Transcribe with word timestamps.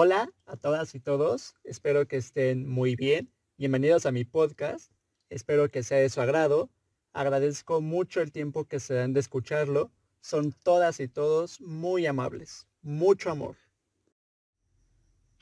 Hola 0.00 0.32
a 0.46 0.56
todas 0.56 0.94
y 0.94 1.00
todos, 1.00 1.56
espero 1.64 2.06
que 2.06 2.18
estén 2.18 2.68
muy 2.68 2.94
bien. 2.94 3.32
Bienvenidos 3.56 4.06
a 4.06 4.12
mi 4.12 4.24
podcast, 4.24 4.92
espero 5.28 5.68
que 5.70 5.82
sea 5.82 5.98
de 5.98 6.08
su 6.08 6.20
agrado. 6.20 6.70
Agradezco 7.12 7.80
mucho 7.80 8.20
el 8.20 8.30
tiempo 8.30 8.64
que 8.64 8.78
se 8.78 8.94
dan 8.94 9.12
de 9.12 9.18
escucharlo. 9.18 9.90
Son 10.20 10.52
todas 10.52 11.00
y 11.00 11.08
todos 11.08 11.60
muy 11.60 12.06
amables. 12.06 12.68
Mucho 12.80 13.32
amor. 13.32 13.56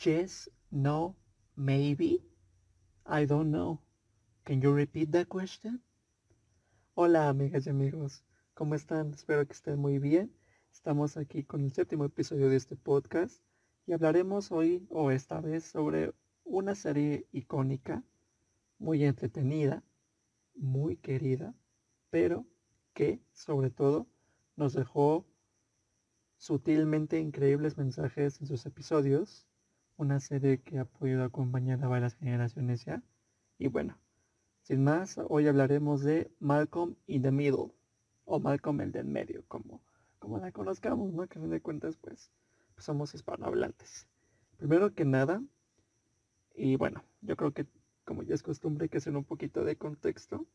Yes, 0.03 0.51
no, 0.70 1.15
maybe. 1.55 2.23
I 3.05 3.27
don't 3.27 3.51
know. 3.51 3.83
Can 4.45 4.62
you 4.62 4.73
repeat 4.75 5.11
that 5.11 5.27
question? 5.29 5.83
Hola 6.95 7.29
amigas 7.29 7.66
y 7.66 7.69
amigos, 7.69 8.25
¿cómo 8.55 8.75
están? 8.75 9.12
Espero 9.12 9.47
que 9.47 9.52
estén 9.52 9.79
muy 9.79 9.98
bien. 9.98 10.34
Estamos 10.73 11.19
aquí 11.19 11.45
con 11.45 11.62
el 11.62 11.75
séptimo 11.75 12.07
episodio 12.07 12.48
de 12.48 12.57
este 12.57 12.75
podcast 12.75 13.43
y 13.87 13.93
hablaremos 13.93 14.51
hoy 14.51 14.87
o 14.91 15.11
esta 15.11 15.41
vez 15.41 15.65
sobre 15.65 16.13
una 16.45 16.75
serie 16.75 17.27
icónica, 17.33 18.03
muy 18.79 19.05
entretenida, 19.05 19.83
muy 20.55 20.97
querida, 20.97 21.55
pero 22.11 22.45
que 22.95 23.21
sobre 23.33 23.71
todo 23.71 24.07
nos 24.57 24.73
dejó 24.73 25.25
sutilmente 26.37 27.21
increíbles 27.21 27.79
mensajes 27.79 28.41
en 28.41 28.47
sus 28.47 28.67
episodios, 28.67 29.47
una 29.97 30.21
serie 30.21 30.61
que 30.61 30.79
ha 30.79 30.84
podido 30.84 31.25
acompañar 31.25 31.83
a 31.83 31.89
varias 31.89 32.15
generaciones 32.15 32.84
ya. 32.84 33.03
Y 33.59 33.69
bueno, 33.69 33.98
sin 34.62 34.83
más, 34.83 35.19
hoy 35.29 35.47
hablaremos 35.47 36.03
de 36.03 36.31
Malcolm 36.41 36.97
in 37.07 37.23
the 37.23 37.31
Middle, 37.31 37.73
o 38.25 38.41
Malcolm 38.41 38.81
el 38.81 38.93
del 38.93 39.07
medio, 39.07 39.45
como, 39.47 39.81
como 40.19 40.39
la 40.39 40.51
conozcamos, 40.51 41.12
¿no? 41.12 41.27
Que 41.29 41.39
de 41.39 41.62
cuentas, 41.62 41.97
pues, 41.97 42.33
somos 42.78 43.14
hispanohablantes. 43.14 44.06
Primero 44.56 44.94
que 44.94 45.05
nada, 45.05 45.42
y 46.55 46.77
bueno, 46.77 47.05
yo 47.20 47.36
creo 47.36 47.52
que 47.52 47.66
como 48.06 48.22
ya 48.22 48.34
es 48.34 48.42
costumbre 48.42 48.84
hay 48.84 48.88
que 48.88 48.98
hacer 48.98 49.16
un 49.16 49.24
poquito 49.24 49.64
de 49.64 49.77
contexto. 49.77 50.46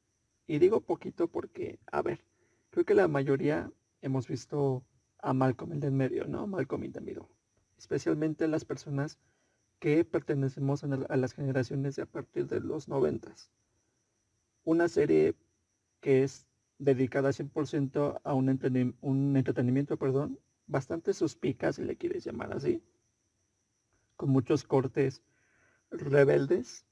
Y 0.47 0.58
digo 0.58 0.81
poquito 0.81 1.27
porque, 1.27 1.80
a 1.92 2.02
ver, 2.02 2.25
creo 2.72 2.86
que 2.86 2.95
la 2.95 3.08
mayoría 3.08 3.72
hemos 4.02 4.27
visto 4.27 4.83
a 5.19 5.33
Malcolm 5.33 5.73
el 5.73 5.80
del 5.80 5.92
medio, 5.92 6.25
¿no? 6.27 6.47
Malcolm 6.47 6.86
in 6.86 6.94
the 6.94 7.02
middle. 7.02 7.27
Especialmente 7.77 8.47
las 8.47 8.66
personas 8.66 9.19
que 9.80 10.03
pertenecemos 10.05 10.83
a 10.83 11.17
las 11.17 11.33
generaciones 11.33 11.95
de 11.95 12.03
a 12.03 12.05
partir 12.05 12.47
de 12.47 12.59
los 12.59 12.88
noventas. 12.88 13.52
Una 14.64 14.88
serie 14.88 15.36
que 15.99 16.23
es 16.23 16.47
dedicada 16.77 17.30
100% 17.30 18.22
a 18.23 18.33
un, 18.33 18.95
un 19.02 19.38
entretenimiento, 19.38 19.97
perdón, 19.97 20.39
bastante 20.72 21.14
suspicaz, 21.14 21.75
si 21.75 21.83
le 21.83 21.97
quieres 21.97 22.23
llamar 22.23 22.53
así, 22.53 22.81
con 24.16 24.30
muchos 24.30 24.64
cortes 24.64 25.22
rebeldes, 25.91 26.86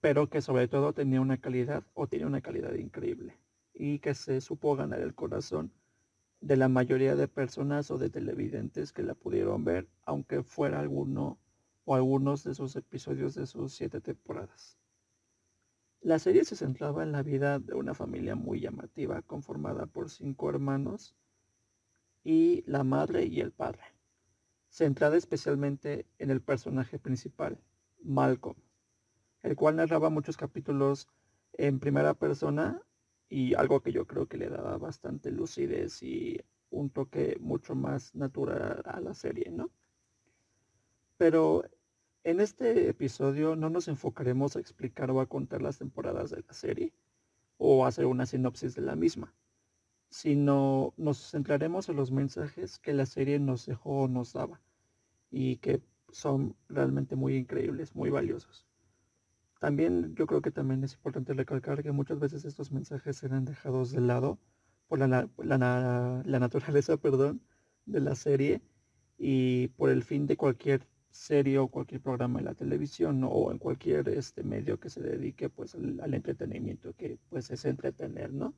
pero 0.00 0.30
que 0.30 0.40
sobre 0.40 0.68
todo 0.68 0.92
tenía 0.92 1.20
una 1.20 1.38
calidad 1.38 1.82
o 1.94 2.06
tiene 2.06 2.26
una 2.26 2.40
calidad 2.40 2.74
increíble 2.74 3.36
y 3.74 3.98
que 3.98 4.14
se 4.14 4.40
supo 4.40 4.76
ganar 4.76 5.00
el 5.00 5.16
corazón 5.16 5.72
de 6.40 6.56
la 6.56 6.68
mayoría 6.68 7.16
de 7.16 7.26
personas 7.26 7.90
o 7.90 7.98
de 7.98 8.08
televidentes 8.08 8.92
que 8.92 9.02
la 9.02 9.14
pudieron 9.14 9.64
ver, 9.64 9.88
aunque 10.04 10.44
fuera 10.44 10.78
alguno 10.78 11.40
o 11.86 11.96
algunos 11.96 12.44
de 12.44 12.54
sus 12.54 12.76
episodios 12.76 13.34
de 13.34 13.46
sus 13.46 13.74
siete 13.74 14.00
temporadas. 14.00 14.78
La 16.02 16.20
serie 16.20 16.44
se 16.44 16.54
centraba 16.54 17.02
en 17.02 17.10
la 17.10 17.24
vida 17.24 17.58
de 17.58 17.74
una 17.74 17.94
familia 17.94 18.36
muy 18.36 18.60
llamativa 18.60 19.22
conformada 19.22 19.86
por 19.86 20.08
cinco 20.08 20.48
hermanos 20.48 21.16
y 22.24 22.62
la 22.66 22.84
madre 22.84 23.24
y 23.26 23.40
el 23.40 23.52
padre, 23.52 23.82
centrada 24.68 25.16
especialmente 25.16 26.06
en 26.18 26.30
el 26.30 26.40
personaje 26.40 26.98
principal, 26.98 27.58
Malcolm, 28.02 28.56
el 29.42 29.56
cual 29.56 29.76
narraba 29.76 30.10
muchos 30.10 30.36
capítulos 30.36 31.08
en 31.52 31.78
primera 31.78 32.14
persona 32.14 32.82
y 33.28 33.54
algo 33.54 33.82
que 33.82 33.92
yo 33.92 34.06
creo 34.06 34.26
que 34.26 34.38
le 34.38 34.48
daba 34.48 34.78
bastante 34.78 35.30
lucidez 35.30 36.02
y 36.02 36.40
un 36.70 36.90
toque 36.90 37.36
mucho 37.40 37.74
más 37.74 38.14
natural 38.14 38.82
a 38.84 39.00
la 39.00 39.14
serie, 39.14 39.50
¿no? 39.50 39.70
Pero 41.16 41.64
en 42.24 42.40
este 42.40 42.88
episodio 42.88 43.56
no 43.56 43.70
nos 43.70 43.88
enfocaremos 43.88 44.56
a 44.56 44.60
explicar 44.60 45.10
o 45.10 45.20
a 45.20 45.26
contar 45.26 45.62
las 45.62 45.78
temporadas 45.78 46.30
de 46.30 46.44
la 46.46 46.52
serie 46.52 46.92
o 47.56 47.86
hacer 47.86 48.06
una 48.06 48.26
sinopsis 48.26 48.74
de 48.74 48.82
la 48.82 48.96
misma 48.96 49.34
sino 50.10 50.94
nos 50.96 51.30
centraremos 51.30 51.88
en 51.88 51.96
los 51.96 52.10
mensajes 52.10 52.78
que 52.78 52.92
la 52.94 53.06
serie 53.06 53.38
nos 53.38 53.66
dejó 53.66 54.02
o 54.02 54.08
nos 54.08 54.32
daba 54.32 54.60
y 55.30 55.56
que 55.56 55.82
son 56.10 56.56
realmente 56.68 57.16
muy 57.16 57.36
increíbles, 57.36 57.94
muy 57.94 58.10
valiosos. 58.10 58.66
También 59.60 60.14
yo 60.14 60.26
creo 60.26 60.40
que 60.40 60.50
también 60.50 60.84
es 60.84 60.94
importante 60.94 61.34
recalcar 61.34 61.82
que 61.82 61.92
muchas 61.92 62.18
veces 62.20 62.44
estos 62.44 62.72
mensajes 62.72 63.22
eran 63.22 63.44
dejados 63.44 63.90
de 63.90 64.00
lado 64.00 64.38
por 64.86 65.00
la, 65.00 65.28
la, 65.36 66.38
naturaleza 66.38 66.96
perdón, 67.02 67.42
de 67.84 68.00
la 68.00 68.14
serie 68.14 68.62
y 69.18 69.68
por 69.68 69.90
el 69.90 70.02
fin 70.04 70.26
de 70.26 70.36
cualquier 70.36 70.86
serie 71.10 71.58
o 71.58 71.68
cualquier 71.68 72.00
programa 72.00 72.38
en 72.38 72.44
la 72.46 72.54
televisión 72.54 73.22
o 73.24 73.50
en 73.50 73.58
cualquier 73.58 74.08
este 74.10 74.44
medio 74.44 74.78
que 74.78 74.90
se 74.90 75.02
dedique 75.02 75.48
pues 75.50 75.74
al, 75.74 76.00
al 76.00 76.14
entretenimiento 76.14 76.94
que 76.94 77.18
pues 77.28 77.50
es 77.50 77.64
entretener, 77.64 78.32
¿no? 78.32 78.54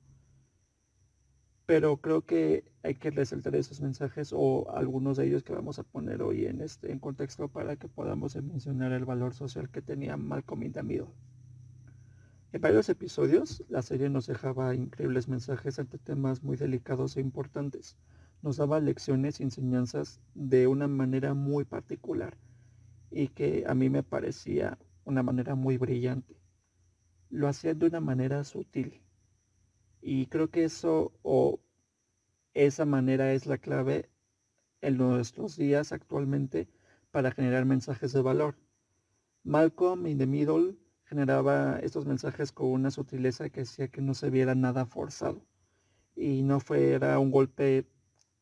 Pero 1.70 1.98
creo 1.98 2.26
que 2.26 2.64
hay 2.82 2.96
que 2.96 3.12
resaltar 3.12 3.54
esos 3.54 3.80
mensajes 3.80 4.32
o 4.32 4.68
algunos 4.74 5.16
de 5.16 5.28
ellos 5.28 5.44
que 5.44 5.52
vamos 5.52 5.78
a 5.78 5.84
poner 5.84 6.20
hoy 6.20 6.46
en 6.46 6.60
este 6.62 6.90
en 6.90 6.98
contexto 6.98 7.46
para 7.46 7.76
que 7.76 7.86
podamos 7.86 8.34
mencionar 8.42 8.90
el 8.90 9.04
valor 9.04 9.34
social 9.34 9.70
que 9.70 9.80
tenía 9.80 10.16
Malcolm 10.16 10.72
the 10.72 10.80
En 10.80 12.60
varios 12.60 12.88
episodios, 12.88 13.62
la 13.68 13.82
serie 13.82 14.10
nos 14.10 14.26
dejaba 14.26 14.74
increíbles 14.74 15.28
mensajes 15.28 15.78
ante 15.78 15.98
temas 15.98 16.42
muy 16.42 16.56
delicados 16.56 17.16
e 17.16 17.20
importantes. 17.20 17.96
Nos 18.42 18.56
daba 18.56 18.80
lecciones 18.80 19.38
y 19.38 19.44
enseñanzas 19.44 20.20
de 20.34 20.66
una 20.66 20.88
manera 20.88 21.34
muy 21.34 21.64
particular 21.64 22.36
y 23.12 23.28
que 23.28 23.62
a 23.68 23.76
mí 23.76 23.88
me 23.90 24.02
parecía 24.02 24.76
una 25.04 25.22
manera 25.22 25.54
muy 25.54 25.78
brillante. 25.78 26.34
Lo 27.28 27.46
hacía 27.46 27.74
de 27.74 27.86
una 27.86 28.00
manera 28.00 28.42
sutil, 28.42 29.04
y 30.02 30.26
creo 30.26 30.50
que 30.50 30.64
eso 30.64 31.12
o 31.22 31.60
esa 32.54 32.84
manera 32.84 33.32
es 33.32 33.46
la 33.46 33.58
clave 33.58 34.10
en 34.80 34.96
nuestros 34.96 35.56
días 35.56 35.92
actualmente 35.92 36.68
para 37.10 37.32
generar 37.32 37.64
mensajes 37.64 38.12
de 38.12 38.22
valor. 38.22 38.56
Malcolm 39.44 40.06
in 40.06 40.18
the 40.18 40.26
Middle 40.26 40.76
generaba 41.04 41.78
estos 41.80 42.06
mensajes 42.06 42.52
con 42.52 42.68
una 42.68 42.90
sutileza 42.90 43.50
que 43.50 43.62
hacía 43.62 43.88
que 43.88 44.00
no 44.00 44.14
se 44.14 44.30
viera 44.30 44.54
nada 44.54 44.86
forzado 44.86 45.44
y 46.14 46.42
no 46.42 46.60
fuera 46.60 47.18
un 47.18 47.30
golpe 47.30 47.86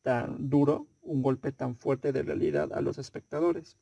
tan 0.01 0.49
duro, 0.49 0.87
un 1.01 1.21
golpe 1.21 1.51
tan 1.51 1.75
fuerte 1.75 2.11
de 2.11 2.23
realidad 2.23 2.71
a 2.73 2.81
los 2.81 2.97
espectadores. 2.97 3.77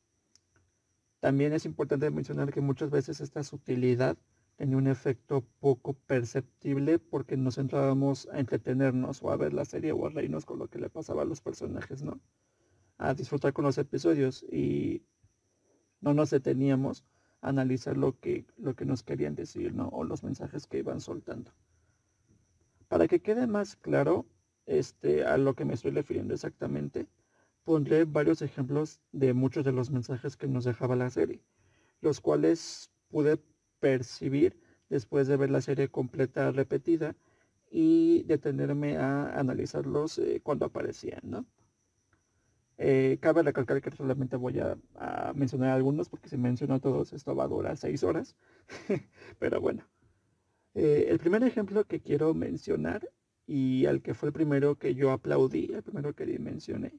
También 1.20 1.52
es 1.52 1.64
importante 1.64 2.10
mencionar 2.10 2.52
que 2.52 2.60
muchas 2.60 2.90
veces 2.90 3.20
esta 3.20 3.42
sutilidad 3.42 4.16
tenía 4.58 4.76
un 4.76 4.88
efecto 4.88 5.46
poco 5.60 5.94
perceptible 5.94 6.98
porque 6.98 7.36
nos 7.36 7.54
centrábamos 7.54 8.28
a 8.32 8.40
entretenernos 8.40 9.22
o 9.22 9.30
a 9.30 9.36
ver 9.36 9.54
la 9.54 9.64
serie 9.64 9.92
o 9.92 10.04
a 10.04 10.10
reírnos 10.10 10.44
con 10.44 10.58
lo 10.58 10.68
que 10.68 10.80
le 10.80 10.90
pasaba 10.90 11.22
a 11.22 11.24
los 11.24 11.40
personajes, 11.40 12.02
¿no? 12.02 12.20
A 12.98 13.14
disfrutar 13.14 13.52
con 13.52 13.64
los 13.64 13.78
episodios 13.78 14.44
y 14.50 15.04
no 16.00 16.12
nos 16.12 16.30
deteníamos 16.30 17.04
a 17.40 17.50
analizar 17.50 17.96
lo 17.96 18.18
que, 18.18 18.46
lo 18.56 18.74
que 18.74 18.84
nos 18.84 19.04
querían 19.04 19.36
decir, 19.36 19.72
¿no? 19.72 19.90
O 19.90 20.02
los 20.02 20.24
mensajes 20.24 20.66
que 20.66 20.78
iban 20.78 21.00
soltando. 21.00 21.52
Para 22.88 23.06
que 23.06 23.22
quede 23.22 23.46
más 23.46 23.76
claro 23.76 24.26
este, 24.66 25.24
a 25.24 25.38
lo 25.38 25.54
que 25.54 25.64
me 25.64 25.74
estoy 25.74 25.92
refiriendo 25.92 26.34
exactamente, 26.34 27.06
pondré 27.62 28.06
varios 28.06 28.42
ejemplos 28.42 29.02
de 29.12 29.34
muchos 29.34 29.64
de 29.64 29.70
los 29.70 29.92
mensajes 29.92 30.36
que 30.36 30.48
nos 30.48 30.64
dejaba 30.64 30.96
la 30.96 31.10
serie, 31.10 31.44
los 32.00 32.20
cuales 32.20 32.90
pude 33.08 33.38
percibir 33.80 34.56
después 34.88 35.28
de 35.28 35.36
ver 35.36 35.50
la 35.50 35.60
serie 35.60 35.88
completa 35.88 36.50
repetida 36.52 37.14
y 37.70 38.22
detenerme 38.24 38.96
a 38.96 39.38
analizarlos 39.38 40.18
eh, 40.18 40.40
cuando 40.42 40.66
aparecían, 40.66 41.20
¿no? 41.22 41.46
Eh, 42.78 43.18
cabe 43.20 43.42
recalcar 43.42 43.82
que 43.82 43.90
solamente 43.90 44.36
voy 44.36 44.60
a, 44.60 44.76
mencionar 45.34 45.70
algunos 45.70 46.08
porque 46.08 46.28
si 46.28 46.36
menciono 46.36 46.80
todos 46.80 47.12
esto 47.12 47.34
va 47.34 47.44
a 47.44 47.48
durar 47.48 47.76
seis 47.76 48.04
horas. 48.04 48.36
Pero 49.38 49.60
bueno, 49.60 49.84
eh, 50.74 51.06
el 51.08 51.18
primer 51.18 51.42
ejemplo 51.42 51.84
que 51.84 52.00
quiero 52.00 52.34
mencionar 52.34 53.10
y 53.46 53.86
al 53.86 54.00
que 54.02 54.14
fue 54.14 54.28
el 54.28 54.32
primero 54.32 54.76
que 54.76 54.94
yo 54.94 55.10
aplaudí, 55.10 55.72
el 55.72 55.82
primero 55.82 56.14
que 56.14 56.38
mencioné, 56.38 56.92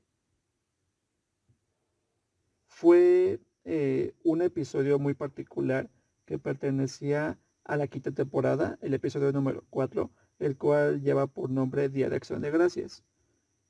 fue 2.68 3.40
un 4.24 4.42
episodio 4.42 4.98
muy 4.98 5.14
particular 5.14 5.90
que 6.30 6.38
pertenecía 6.38 7.40
a 7.64 7.76
la 7.76 7.88
quinta 7.88 8.12
temporada, 8.12 8.78
el 8.84 8.94
episodio 8.94 9.32
número 9.32 9.66
4, 9.72 10.12
el 10.38 10.58
cual 10.58 11.02
lleva 11.02 11.26
por 11.26 11.50
nombre 11.50 11.90
Día 11.90 12.08
de 12.08 12.18
Acción 12.18 12.44
de 12.44 12.52
Gracias. 12.52 13.04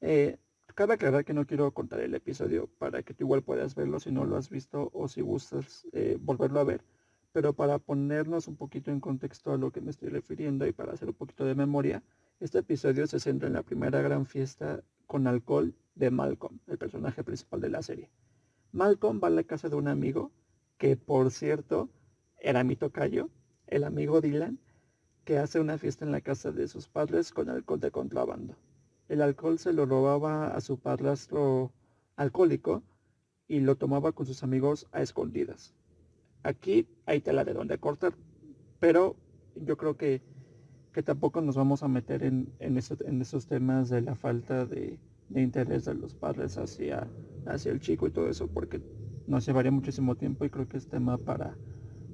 Eh, 0.02 0.40
Cabe 0.76 0.96
aclarar 0.96 1.24
que 1.24 1.34
no 1.34 1.46
quiero 1.46 1.74
contar 1.74 2.02
el 2.02 2.14
episodio 2.16 2.68
para 2.78 3.02
que 3.02 3.14
tú 3.14 3.24
igual 3.24 3.44
puedas 3.44 3.76
verlo 3.76 4.02
si 4.02 4.12
no 4.12 4.26
lo 4.26 4.36
has 4.36 4.50
visto 4.50 4.90
o 4.94 5.08
si 5.08 5.22
gustas 5.22 5.88
eh, 5.94 6.18
volverlo 6.20 6.60
a 6.60 6.66
ver. 6.66 6.84
Pero 7.32 7.54
para 7.54 7.80
ponernos 7.80 8.50
un 8.50 8.58
poquito 8.58 8.92
en 8.92 9.00
contexto 9.00 9.54
a 9.54 9.58
lo 9.58 9.72
que 9.72 9.80
me 9.80 9.92
estoy 9.92 10.10
refiriendo 10.10 10.68
y 10.68 10.74
para 10.74 10.92
hacer 10.92 11.08
un 11.08 11.16
poquito 11.16 11.46
de 11.46 11.56
memoria, 11.56 12.04
este 12.42 12.60
episodio 12.60 13.08
se 13.08 13.22
centra 13.22 13.48
en 13.48 13.54
la 13.54 13.64
primera 13.64 14.02
gran 14.02 14.26
fiesta 14.26 14.84
con 15.08 15.28
alcohol 15.28 15.74
de 15.96 16.12
Malcolm, 16.12 16.60
el 16.68 16.78
personaje 16.78 17.24
principal 17.24 17.62
de 17.62 17.70
la 17.70 17.82
serie. 17.82 18.10
Malcolm 18.74 19.22
va 19.24 19.30
a 19.30 19.32
la 19.32 19.44
casa 19.44 19.70
de 19.70 19.78
un 19.78 19.88
amigo, 19.88 20.34
que 20.78 20.98
por 20.98 21.32
cierto 21.32 21.90
era 22.42 22.64
mi 22.64 22.76
tocayo, 22.76 23.30
el 23.68 23.84
amigo 23.84 24.22
Dylan, 24.22 24.60
que 25.26 25.38
hace 25.38 25.60
una 25.60 25.78
fiesta 25.78 26.06
en 26.06 26.12
la 26.12 26.22
casa 26.22 26.52
de 26.52 26.68
sus 26.68 26.88
padres 26.88 27.32
con 27.32 27.50
alcohol 27.50 27.80
de 27.80 27.92
contrabando. 27.92 28.56
El 29.08 29.22
alcohol 29.22 29.60
se 29.60 29.74
lo 29.74 29.86
robaba 29.86 30.56
a 30.56 30.62
su 30.62 30.80
padrastro 30.80 31.72
alcohólico 32.16 32.84
y 33.48 33.60
lo 33.60 33.76
tomaba 33.76 34.12
con 34.12 34.26
sus 34.26 34.44
amigos 34.44 34.88
a 34.92 35.02
escondidas. 35.02 35.74
Aquí 36.44 36.88
hay 37.06 37.20
tela 37.20 37.44
de 37.44 37.54
donde 37.54 37.78
cortar, 37.80 38.14
pero 38.80 39.16
yo 39.56 39.78
creo 39.78 39.98
que, 39.98 40.22
que 40.94 41.04
tampoco 41.04 41.42
nos 41.42 41.56
vamos 41.56 41.84
a 41.84 41.88
meter 41.88 42.24
en, 42.24 42.54
en, 42.60 42.78
esos 42.78 43.48
temas 43.48 43.90
de 43.90 44.02
la 44.02 44.16
falta 44.16 44.66
de, 44.66 45.00
interés 45.36 45.86
de 45.86 45.96
los 45.96 46.16
padres 46.16 46.58
hacia, 46.58 47.08
hacia 47.46 47.72
el 47.72 47.80
chico 47.80 48.08
y 48.08 48.12
todo 48.12 48.30
eso, 48.30 48.48
porque 48.48 48.82
nos 49.28 49.46
llevaría 49.46 49.72
muchísimo 49.72 50.16
tiempo 50.16 50.46
y 50.46 50.50
creo 50.50 50.68
que 50.68 50.78
es 50.78 50.88
tema 50.88 51.18
para, 51.18 51.58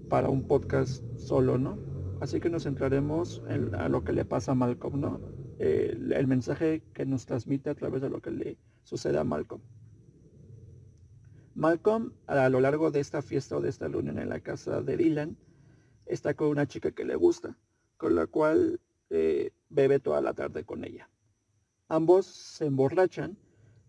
para 0.09 0.29
un 0.29 0.47
podcast 0.47 1.03
solo, 1.17 1.57
¿no? 1.57 1.77
Así 2.21 2.39
que 2.39 2.49
nos 2.49 2.63
centraremos 2.63 3.41
en 3.49 3.71
lo 3.91 4.03
que 4.03 4.13
le 4.13 4.25
pasa 4.25 4.53
a 4.53 4.55
Malcolm, 4.55 4.99
¿no? 4.99 5.19
el, 5.59 6.27
mensaje 6.27 6.83
que 6.93 7.05
nos 7.05 7.25
transmite 7.25 7.69
a 7.69 7.75
través 7.75 8.01
de 8.01 8.09
lo 8.09 8.21
que 8.21 8.31
le 8.31 8.57
sucede 8.83 9.17
a 9.17 9.23
Malcolm. 9.23 9.61
Malcolm, 11.55 12.11
a 12.27 12.49
lo 12.49 12.59
largo 12.59 12.91
de 12.91 12.99
esta 12.99 13.21
fiesta 13.21 13.55
o 13.55 13.61
de 13.61 13.69
esta 13.69 13.87
reunión 13.87 14.19
en 14.19 14.29
la 14.29 14.41
casa 14.41 14.81
de 14.81 14.97
Dylan, 14.97 15.37
está 16.05 16.33
con 16.33 16.49
una 16.49 16.67
chica 16.67 16.91
que 16.91 17.05
le 17.05 17.15
gusta, 17.15 17.57
con 17.97 18.15
la 18.15 18.27
cual 18.27 18.81
eh, 19.09 19.51
bebe 19.69 19.99
toda 19.99 20.21
la 20.21 20.33
tarde 20.33 20.65
con 20.65 20.83
ella. 20.83 21.09
Ambos 21.87 22.25
se 22.25 22.65
emborrachan 22.65 23.37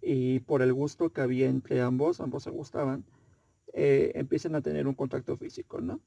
y 0.00 0.40
por 0.40 0.62
el 0.62 0.72
gusto 0.72 1.10
que 1.12 1.22
había 1.22 1.48
entre 1.48 1.80
ambos, 1.80 2.20
ambos 2.20 2.44
se 2.44 2.50
gustaban, 2.50 3.04
eh, 3.78 4.12
empiezan 4.14 4.55
a 4.55 4.62
tener 4.62 4.87
un 4.87 4.94
contacto 4.94 5.37
físico, 5.37 5.82
¿no? 5.82 6.00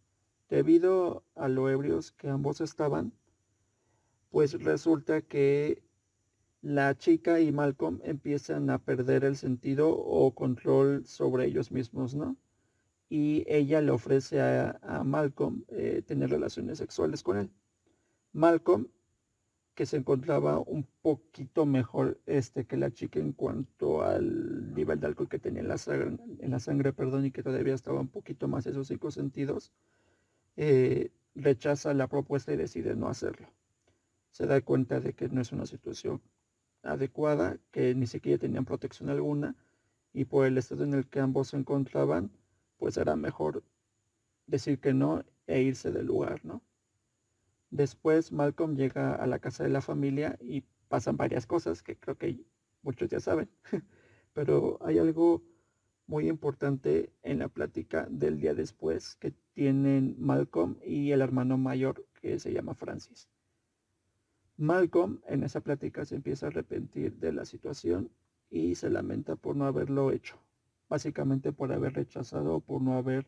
Debido 0.50 1.24
a 1.36 1.48
lo 1.48 1.69
ebrios 1.69 2.12
que 2.12 2.27
ambos 2.27 2.62
estaban, 2.62 3.13
pues 4.31 4.60
resulta 4.63 5.21
que 5.21 5.83
la 6.63 6.98
chica 6.98 7.39
y 7.39 7.51
Malcolm 7.51 8.00
empiezan 8.04 8.71
a 8.71 8.80
perder 8.80 9.24
el 9.24 9.38
sentido 9.38 9.95
o 9.95 10.33
control 10.33 11.06
sobre 11.06 11.45
ellos 11.45 11.71
mismos, 11.71 12.16
¿no? 12.16 12.36
Y 13.07 13.44
ella 13.48 13.81
le 13.81 13.92
ofrece 13.92 14.42
a, 14.42 15.04
Malcolm 15.06 15.63
eh, 15.68 16.01
tener 16.07 16.31
relaciones 16.31 16.80
sexuales 16.80 17.21
con 17.21 17.38
él. 17.38 17.51
Malcolm, 18.33 18.88
que 19.80 19.86
se 19.86 19.96
encontraba 19.96 20.60
un 20.60 20.86
poquito 21.02 21.66
mejor 21.66 22.20
este 22.26 22.66
que 22.66 22.76
la 22.76 22.92
chica 22.92 23.22
en 23.22 23.31
cuanto 23.31 24.04
al 24.04 24.74
nivel 24.74 25.00
de 25.00 25.08
alcohol 25.08 25.30
que 25.30 25.40
tenía 25.40 25.62
en 25.62 25.70
la 25.70 25.78
sangre, 25.78 26.18
en 26.40 26.52
la 26.52 26.60
sangre 26.60 26.92
perdón, 26.92 27.26
y 27.26 27.31
que 27.31 27.44
todavía 27.44 27.76
estaba 27.76 28.02
un 28.02 28.10
poquito 28.10 28.50
más 28.50 28.68
esos 28.68 28.90
cinco 28.90 29.10
sentidos, 29.10 29.72
eh, 30.58 31.14
rechaza 31.34 31.94
la 31.94 32.08
propuesta 32.08 32.52
y 32.52 32.58
decide 32.58 32.94
no 32.94 33.08
hacerlo 33.08 33.48
se 34.31 34.48
da 34.48 34.60
cuenta 34.60 35.00
de 35.00 35.14
que 35.14 35.30
no 35.30 35.40
es 35.40 35.54
una 35.54 35.66
situación 35.66 36.22
adecuada, 36.84 37.58
que 37.72 37.96
ni 37.96 38.06
siquiera 38.06 38.38
tenían 38.38 38.66
protección 38.66 39.10
alguna 39.10 39.56
y 40.14 40.26
por 40.26 40.46
el 40.46 40.58
estado 40.58 40.84
en 40.84 40.94
el 40.94 41.08
que 41.08 41.22
ambos 41.22 41.50
se 41.50 41.58
encontraban, 41.58 42.31
pues 42.78 42.98
era 42.98 43.16
mejor 43.16 43.64
decir 44.46 44.80
que 44.80 44.94
no 44.94 45.24
e 45.48 45.62
irse 45.62 45.92
del 45.92 46.08
lugar, 46.08 46.44
¿no? 46.44 46.62
Después 47.71 48.31
Malcolm 48.31 48.75
llega 48.75 49.16
a 49.16 49.27
la 49.27 49.39
casa 49.39 49.63
de 49.63 49.69
la 49.69 49.81
familia 49.81 50.38
y 50.42 50.63
pasan 50.88 51.18
varias 51.18 51.45
cosas 51.45 51.83
que 51.83 51.95
creo 51.95 52.18
que 52.18 52.44
muchos 52.81 53.10
ya 53.10 53.19
saben, 53.19 53.50
pero 54.33 54.80
hay 54.81 54.98
algo 54.98 55.44
muy 56.07 56.27
importante 56.27 57.13
en 57.21 57.39
la 57.39 57.50
plática 57.50 58.07
del 58.10 58.39
día 58.39 58.56
después 58.56 59.16
que 59.18 59.31
tienen 59.54 60.16
Malcolm 60.18 60.77
y 60.83 61.12
el 61.12 61.21
hermano 61.21 61.57
mayor 61.57 62.06
que 62.19 62.39
se 62.39 62.51
llama 62.51 62.74
Francis. 62.74 63.30
Malcolm 64.57 65.21
en 65.27 65.44
esa 65.44 65.62
plática 65.62 66.04
se 66.06 66.16
empieza 66.16 66.48
a 66.48 66.50
arrepentir 66.50 67.13
de 67.18 67.31
la 67.31 67.45
situación 67.45 68.10
y 68.50 68.74
se 68.75 68.89
lamenta 68.89 69.36
por 69.36 69.56
no 69.56 69.66
haberlo 69.66 70.12
hecho, 70.12 70.38
básicamente 70.89 71.51
por 71.51 71.71
haber 71.71 71.94
rechazado 71.94 72.56
o 72.56 72.60
por 72.60 72.81
no 72.81 72.98
haber 72.98 73.27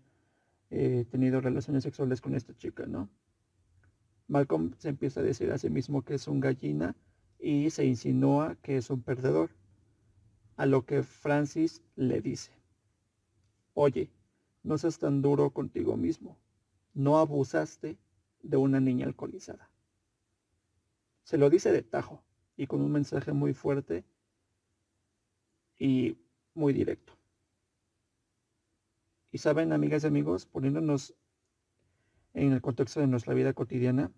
eh, 0.72 1.06
tenido 1.12 1.40
relaciones 1.40 1.84
sexuales 1.84 2.20
con 2.20 2.34
esta 2.34 2.58
chica, 2.58 2.88
¿no? 2.88 3.10
Malcolm 4.32 4.74
se 4.78 4.88
empieza 4.88 5.20
a 5.20 5.24
decir 5.24 5.52
a 5.52 5.58
sí 5.58 5.70
mismo 5.70 6.04
que 6.04 6.14
es 6.14 6.26
un 6.30 6.40
gallina 6.40 6.96
y 7.38 7.70
se 7.70 7.84
insinúa 7.84 8.56
que 8.62 8.78
es 8.78 8.90
un 8.90 9.02
perdedor, 9.02 9.50
a 10.56 10.66
lo 10.66 10.86
que 10.86 11.04
Francis 11.04 11.82
le 11.98 12.22
dice, 12.22 12.54
oye, 13.74 14.10
no 14.64 14.78
seas 14.78 15.00
tan 15.00 15.22
duro 15.22 15.50
contigo 15.50 15.98
mismo, 15.98 16.38
no 16.94 17.18
abusaste 17.18 17.98
de 18.42 18.56
una 18.56 18.80
niña 18.80 19.06
alcoholizada. 19.06 19.70
Se 21.24 21.38
lo 21.38 21.50
dice 21.50 21.74
de 21.74 21.82
tajo 21.82 22.24
y 22.56 22.68
con 22.68 22.82
un 22.82 22.92
mensaje 22.94 23.34
muy 23.34 23.54
fuerte 23.54 24.06
y 25.78 26.16
muy 26.54 26.72
directo. 26.72 27.18
Y 29.34 29.40
saben, 29.40 29.74
amigas 29.74 30.06
y 30.06 30.08
amigos, 30.08 30.46
poniéndonos 30.46 31.16
en 32.34 32.54
el 32.54 32.62
contexto 32.62 33.02
de 33.02 33.08
nuestra 33.08 33.34
vida 33.34 33.52
cotidiana, 33.52 34.10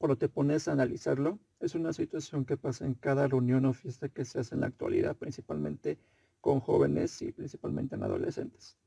cuando 0.00 0.16
te 0.16 0.28
pones 0.28 0.66
a 0.66 0.72
analizarlo, 0.72 1.38
es 1.60 1.74
una 1.76 1.92
situación 1.92 2.46
que 2.46 2.56
pasa 2.56 2.86
en 2.86 2.94
cada 2.94 3.28
reunión 3.28 3.66
o 3.66 3.74
fiesta 3.74 4.08
que 4.08 4.24
se 4.24 4.40
hace 4.40 4.54
en 4.54 4.62
la 4.62 4.68
actualidad, 4.68 5.14
principalmente 5.14 5.98
con 6.40 6.58
jóvenes 6.60 7.20
y 7.20 7.32
principalmente 7.32 7.96
en 7.96 8.02
adolescentes. 8.02 8.78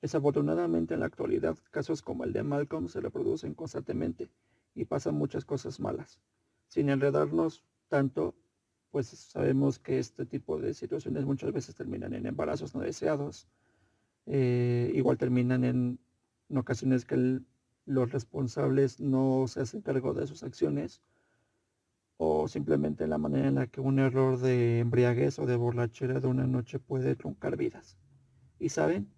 Desafortunadamente 0.00 0.94
en 0.94 1.00
la 1.00 1.06
actualidad, 1.06 1.58
casos 1.70 2.02
como 2.02 2.24
el 2.24 2.32
de 2.32 2.44
Malcolm 2.44 2.88
se 2.88 3.00
reproducen 3.00 3.52
constantemente 3.52 4.30
y 4.74 4.84
pasan 4.84 5.16
muchas 5.16 5.44
cosas 5.44 5.80
malas 5.80 6.20
sin 6.70 6.88
enredarnos 6.88 7.64
tanto, 7.88 8.36
pues 8.92 9.08
sabemos 9.08 9.80
que 9.80 9.98
este 9.98 10.24
tipo 10.24 10.58
de 10.58 10.72
situaciones 10.72 11.24
muchas 11.24 11.52
veces 11.52 11.74
terminan 11.74 12.14
en 12.14 12.26
embarazos 12.26 12.76
no 12.76 12.80
deseados. 12.80 13.48
Eh, 14.26 14.92
igual 14.94 15.18
terminan 15.18 15.64
en, 15.64 15.98
ocasiones 16.54 17.04
que 17.04 17.40
los 17.86 18.12
responsables 18.12 19.00
no 19.00 19.46
se 19.48 19.60
hacen 19.60 19.82
cargo 19.82 20.14
de 20.14 20.26
sus 20.26 20.42
acciones 20.42 21.02
o 22.16 22.48
simplemente 22.48 23.06
la 23.06 23.18
manera 23.18 23.48
en 23.48 23.54
la 23.54 23.66
que 23.66 23.80
un 23.80 23.98
error 23.98 24.38
de 24.38 24.80
embriaguez 24.80 25.38
o 25.38 25.46
de 25.46 25.56
borrachera 25.56 26.20
de 26.20 26.26
una 26.26 26.46
noche 26.46 26.78
puede 26.78 27.16
truncar 27.16 27.56
vidas. 27.56 27.96
Y 28.58 28.68
saben 28.68 29.08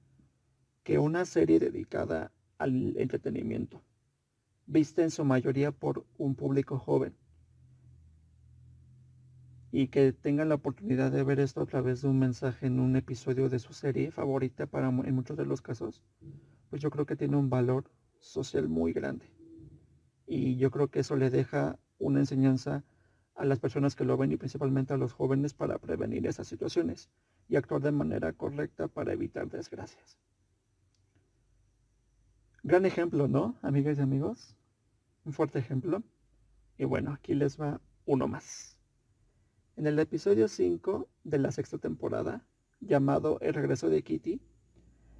que 0.85 0.99
una 0.99 1.25
serie 1.25 1.59
dedicada 1.59 2.31
al 2.59 2.97
entretenimiento, 2.97 3.83
vista 4.67 5.03
en 5.03 5.11
su 5.11 5.25
mayoría 5.25 5.73
por 5.73 6.07
un 6.17 6.37
público 6.37 6.79
joven, 6.79 7.17
y 9.73 9.89
que 9.89 10.13
tengan 10.13 10.51
la 10.51 10.57
oportunidad 10.57 11.11
de 11.11 11.25
ver 11.25 11.41
esto 11.41 11.63
a 11.63 11.67
través 11.67 12.03
de 12.03 12.09
un 12.09 12.19
mensaje 12.19 12.67
en 12.67 12.79
un 12.79 12.95
episodio 12.95 13.49
de 13.49 13.59
su 13.59 13.73
serie 13.73 14.11
favorita 14.11 14.67
para 14.67 14.89
en 14.89 15.15
muchos 15.15 15.37
de 15.37 15.47
los 15.47 15.63
casos, 15.63 16.05
pues 16.69 16.83
yo 16.83 16.91
creo 16.91 17.07
que 17.07 17.17
tiene 17.17 17.37
un 17.37 17.49
valor 17.49 17.91
social 18.23 18.69
muy 18.69 18.93
grande. 18.93 19.27
Y 20.27 20.57
yo 20.57 20.71
creo 20.71 20.89
que 20.89 21.01
eso 21.01 21.17
le 21.17 21.29
deja 21.29 21.79
una 21.99 22.21
enseñanza 22.21 22.85
a 23.35 23.45
las 23.45 23.59
personas 23.59 23.97
que 23.97 24.05
lo 24.05 24.17
ven 24.17 24.33
y 24.33 24.37
principalmente 24.37 24.95
a 24.95 24.97
los 24.97 25.13
jóvenes 25.13 25.55
para 25.55 25.79
prevenir 25.79 26.27
esas 26.27 26.47
situaciones 26.47 27.11
y 27.49 27.57
actuar 27.57 27.83
de 27.83 27.93
manera 27.93 28.33
correcta 28.33 28.89
para 28.89 29.13
evitar 29.13 29.49
desgracias. 29.49 30.17
Gran 32.63 32.87
ejemplo, 32.87 33.27
¿no, 33.27 33.57
amigas 33.63 33.99
y 33.99 34.03
amigos? 34.03 34.57
Un 35.25 35.33
fuerte 35.33 35.59
ejemplo. 35.59 36.03
Y 36.79 36.85
bueno, 36.85 37.13
aquí 37.13 37.35
les 37.35 37.61
va 37.61 37.81
uno 38.07 38.29
más. 38.29 38.79
En 39.77 39.87
el 39.87 39.99
episodio 39.99 40.49
5 40.49 41.09
de 41.25 41.39
la 41.39 41.51
sexta 41.51 41.79
temporada, 41.79 42.47
llamado 42.81 43.39
El 43.41 43.55
regreso 43.55 43.89
de 43.89 44.03
Kitty, 44.03 44.41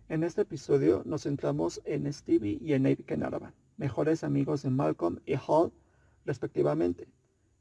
en 0.09 0.25
este 0.25 0.43
episodio 0.43 1.03
nos 1.05 1.23
centramos 1.23 1.81
en 1.85 2.13
Stevie 2.13 2.59
y 2.61 2.73
en 2.73 2.87
Abe 2.87 3.05
Kenaravan, 3.05 3.55
mejores 3.77 4.25
amigos 4.25 4.63
de 4.63 4.71
Malcolm 4.71 5.21
y 5.27 5.35
Hall, 5.35 5.73
respectivamente. 6.25 7.09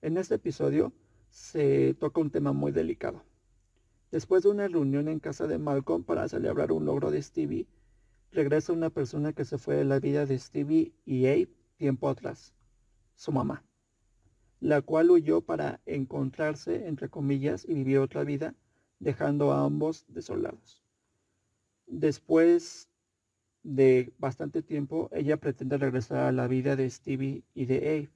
En 0.02 0.18
este 0.18 0.36
episodio 0.36 0.94
se 1.30 1.94
toca 1.96 2.22
un 2.22 2.32
tema 2.32 2.54
muy 2.54 2.72
delicado. 2.72 3.24
Después 4.12 4.44
de 4.44 4.50
una 4.50 4.68
reunión 4.68 5.08
en 5.08 5.20
casa 5.20 5.48
de 5.48 5.58
Malcolm 5.58 6.04
para 6.04 6.28
celebrar 6.28 6.72
un 6.72 6.86
logro 6.86 7.12
de 7.12 7.22
Stevie, 7.22 7.68
regresa 8.32 8.74
una 8.74 8.90
persona 8.90 9.34
que 9.34 9.46
se 9.46 9.58
fue 9.58 9.76
de 9.76 9.86
la 9.86 10.00
vida 10.00 10.26
de 10.26 10.38
Stevie 10.38 10.94
y 11.06 11.28
Abe 11.28 11.50
tiempo 11.78 12.10
atrás, 12.10 12.54
su 13.16 13.32
mamá 13.32 13.64
la 14.62 14.84
cual 14.84 15.10
huyó 15.10 15.42
para 15.42 15.82
encontrarse, 15.88 16.88
entre 16.88 17.10
comillas, 17.10 17.66
y 17.68 17.74
vivir 17.74 17.98
otra 17.98 18.24
vida 18.24 18.56
dejando 19.00 19.52
a 19.52 19.66
ambos 19.66 20.06
desolados. 20.08 20.81
Después 21.92 22.88
de 23.64 24.14
bastante 24.18 24.64
tiempo, 24.64 25.10
ella 25.12 25.36
pretende 25.36 25.78
regresar 25.78 26.20
a 26.20 26.32
la 26.32 26.48
vida 26.48 26.78
de 26.78 26.90
Stevie 26.90 27.44
y 27.54 27.66
de 27.66 27.78
Abe. 27.80 28.10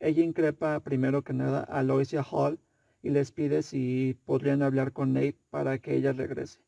Ella 0.00 0.24
increpa 0.24 0.80
primero 0.80 1.22
que 1.22 1.32
nada 1.32 1.62
a 1.62 1.84
Lois 1.84 2.12
y 2.12 2.16
a 2.16 2.24
Hall 2.24 2.58
y 3.00 3.10
les 3.10 3.30
pide 3.30 3.62
si 3.62 4.18
podrían 4.26 4.62
hablar 4.62 4.92
con 4.92 5.16
Abe 5.16 5.36
para 5.50 5.78
que 5.78 5.94
ella 5.94 6.12
regrese. 6.12 6.58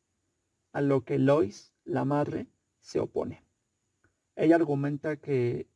A 0.72 0.80
lo 0.80 1.04
que 1.04 1.18
Lois, 1.18 1.72
la 1.84 2.04
madre, 2.04 2.46
se 2.80 3.00
opone. 3.00 3.42
Ella 4.36 4.54
argumenta 4.54 5.16
que 5.16 5.66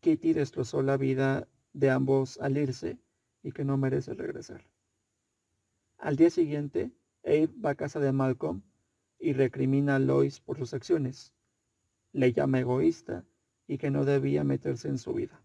Kitty 0.00 0.34
destrozó 0.34 0.82
la 0.82 0.98
vida 0.98 1.48
de 1.72 1.88
ambos 1.88 2.38
al 2.38 2.58
irse 2.58 2.98
y 3.42 3.52
que 3.52 3.64
no 3.64 3.78
merece 3.78 4.12
regresar. 4.12 4.62
Al 5.96 6.16
día 6.16 6.28
siguiente, 6.28 6.92
Abe 7.24 7.48
va 7.64 7.70
a 7.70 7.74
casa 7.76 7.98
de 7.98 8.12
Malcolm 8.12 8.60
y 9.20 9.34
recrimina 9.34 9.96
a 9.96 9.98
Lois 9.98 10.40
por 10.40 10.56
sus 10.56 10.74
acciones. 10.74 11.32
Le 12.12 12.32
llama 12.32 12.60
egoísta 12.60 13.24
y 13.66 13.78
que 13.78 13.90
no 13.90 14.04
debía 14.04 14.42
meterse 14.42 14.88
en 14.88 14.98
su 14.98 15.14
vida, 15.14 15.42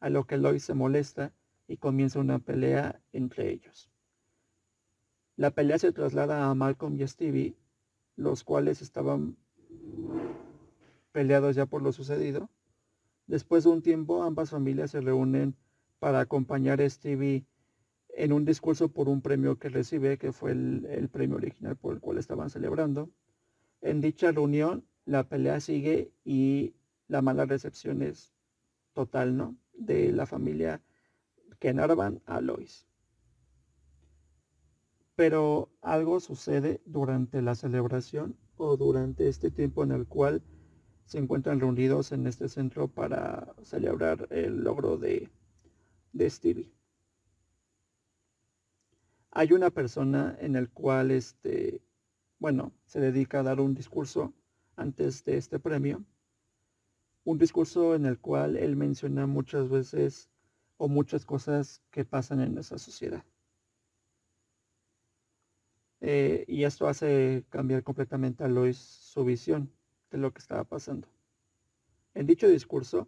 a 0.00 0.08
lo 0.08 0.24
que 0.24 0.38
Lois 0.38 0.62
se 0.62 0.74
molesta 0.74 1.34
y 1.68 1.76
comienza 1.76 2.20
una 2.20 2.38
pelea 2.38 3.02
entre 3.12 3.50
ellos. 3.50 3.90
La 5.36 5.50
pelea 5.50 5.78
se 5.78 5.92
traslada 5.92 6.48
a 6.48 6.54
Malcolm 6.54 6.98
y 6.98 7.06
Stevie, 7.06 7.56
los 8.14 8.44
cuales 8.44 8.80
estaban 8.80 9.36
peleados 11.12 11.56
ya 11.56 11.66
por 11.66 11.82
lo 11.82 11.92
sucedido. 11.92 12.48
Después 13.26 13.64
de 13.64 13.70
un 13.70 13.82
tiempo, 13.82 14.22
ambas 14.22 14.50
familias 14.50 14.92
se 14.92 15.00
reúnen 15.00 15.56
para 15.98 16.20
acompañar 16.20 16.80
a 16.80 16.88
Stevie 16.88 17.44
en 18.16 18.32
un 18.32 18.46
discurso 18.46 18.88
por 18.88 19.08
un 19.08 19.20
premio 19.20 19.58
que 19.58 19.68
recibe, 19.68 20.16
que 20.16 20.32
fue 20.32 20.52
el, 20.52 21.08
premio 21.12 21.36
original 21.36 21.76
por 21.76 21.94
el 21.94 22.00
cual 22.00 22.16
estaban 22.16 22.48
celebrando. 22.48 23.10
En 23.82 24.00
dicha 24.00 24.32
reunión, 24.32 24.86
la 25.04 25.28
pelea 25.28 25.60
sigue 25.60 26.12
y 26.24 26.74
la 27.08 27.20
mala 27.20 27.44
recepción 27.44 28.00
es 28.02 28.32
total, 28.94 29.36
¿no? 29.36 29.56
De 29.74 30.12
la 30.12 30.24
familia 30.24 30.80
que 31.58 31.74
narvan 31.74 32.22
a 32.24 32.40
Lois. 32.40 32.86
Pero 35.14 35.70
algo 35.82 36.18
sucede 36.18 36.80
durante 36.86 37.42
la 37.42 37.54
celebración 37.54 38.34
o 38.56 38.78
durante 38.78 39.28
este 39.28 39.50
tiempo 39.50 39.84
en 39.84 39.92
el 39.92 40.06
cual 40.06 40.42
se 41.04 41.18
encuentran 41.18 41.60
reunidos 41.60 42.12
en 42.12 42.26
este 42.26 42.48
centro 42.48 42.88
para 42.88 43.54
celebrar 43.62 44.26
el 44.30 44.64
logro 44.64 44.96
de 44.96 45.30
Stevie 46.30 46.75
hay 49.36 49.52
una 49.52 49.68
persona 49.68 50.34
en 50.40 50.56
el 50.56 50.70
cual, 50.70 51.10
este, 51.10 51.82
bueno, 52.38 52.72
se 52.86 53.00
dedica 53.00 53.40
a 53.40 53.42
dar 53.42 53.60
un 53.60 53.74
discurso 53.74 54.32
antes 54.76 55.24
de 55.24 55.36
este 55.36 55.58
premio. 55.58 56.02
Un 57.22 57.36
discurso 57.36 57.94
en 57.94 58.06
el 58.06 58.18
cual 58.18 58.56
él 58.56 58.76
menciona 58.76 59.26
muchas 59.26 59.68
veces 59.68 60.30
o 60.78 60.88
muchas 60.88 61.26
cosas 61.26 61.82
que 61.90 62.06
pasan 62.06 62.40
en 62.40 62.56
esa 62.56 62.78
sociedad. 62.78 63.24
Eh, 66.00 66.46
y 66.48 66.64
esto 66.64 66.88
hace 66.88 67.44
cambiar 67.50 67.82
completamente 67.82 68.42
a 68.42 68.48
Lois 68.48 68.78
su 68.78 69.22
visión 69.22 69.70
de 70.10 70.16
lo 70.16 70.32
que 70.32 70.38
estaba 70.38 70.64
pasando. 70.64 71.08
En 72.14 72.26
dicho 72.26 72.48
discurso, 72.48 73.06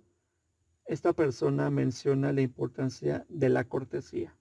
esta 0.84 1.14
persona 1.14 1.70
menciona 1.70 2.34
la 2.34 2.42
importancia 2.42 3.24
de 3.30 3.48
la 3.48 3.64
cortesía 3.64 4.37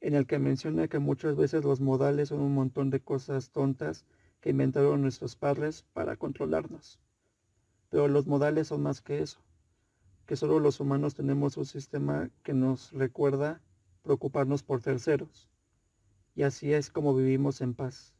en 0.00 0.14
el 0.14 0.26
que 0.26 0.38
menciona 0.38 0.88
que 0.88 0.98
muchas 0.98 1.36
veces 1.36 1.64
los 1.64 1.80
modales 1.80 2.30
son 2.30 2.40
un 2.40 2.54
montón 2.54 2.90
de 2.90 3.00
cosas 3.00 3.50
tontas 3.50 4.06
que 4.40 4.50
inventaron 4.50 5.02
nuestros 5.02 5.36
padres 5.36 5.84
para 5.92 6.16
controlarnos. 6.16 6.98
Pero 7.90 8.08
los 8.08 8.26
modales 8.26 8.68
son 8.68 8.82
más 8.82 9.02
que 9.02 9.20
eso, 9.20 9.40
que 10.26 10.36
solo 10.36 10.58
los 10.58 10.80
humanos 10.80 11.14
tenemos 11.14 11.56
un 11.58 11.66
sistema 11.66 12.30
que 12.42 12.54
nos 12.54 12.92
recuerda 12.92 13.60
preocuparnos 14.02 14.62
por 14.62 14.80
terceros. 14.80 15.50
Y 16.34 16.44
así 16.44 16.72
es 16.72 16.88
como 16.90 17.14
vivimos 17.14 17.60
en 17.60 17.74
paz. 17.74 18.14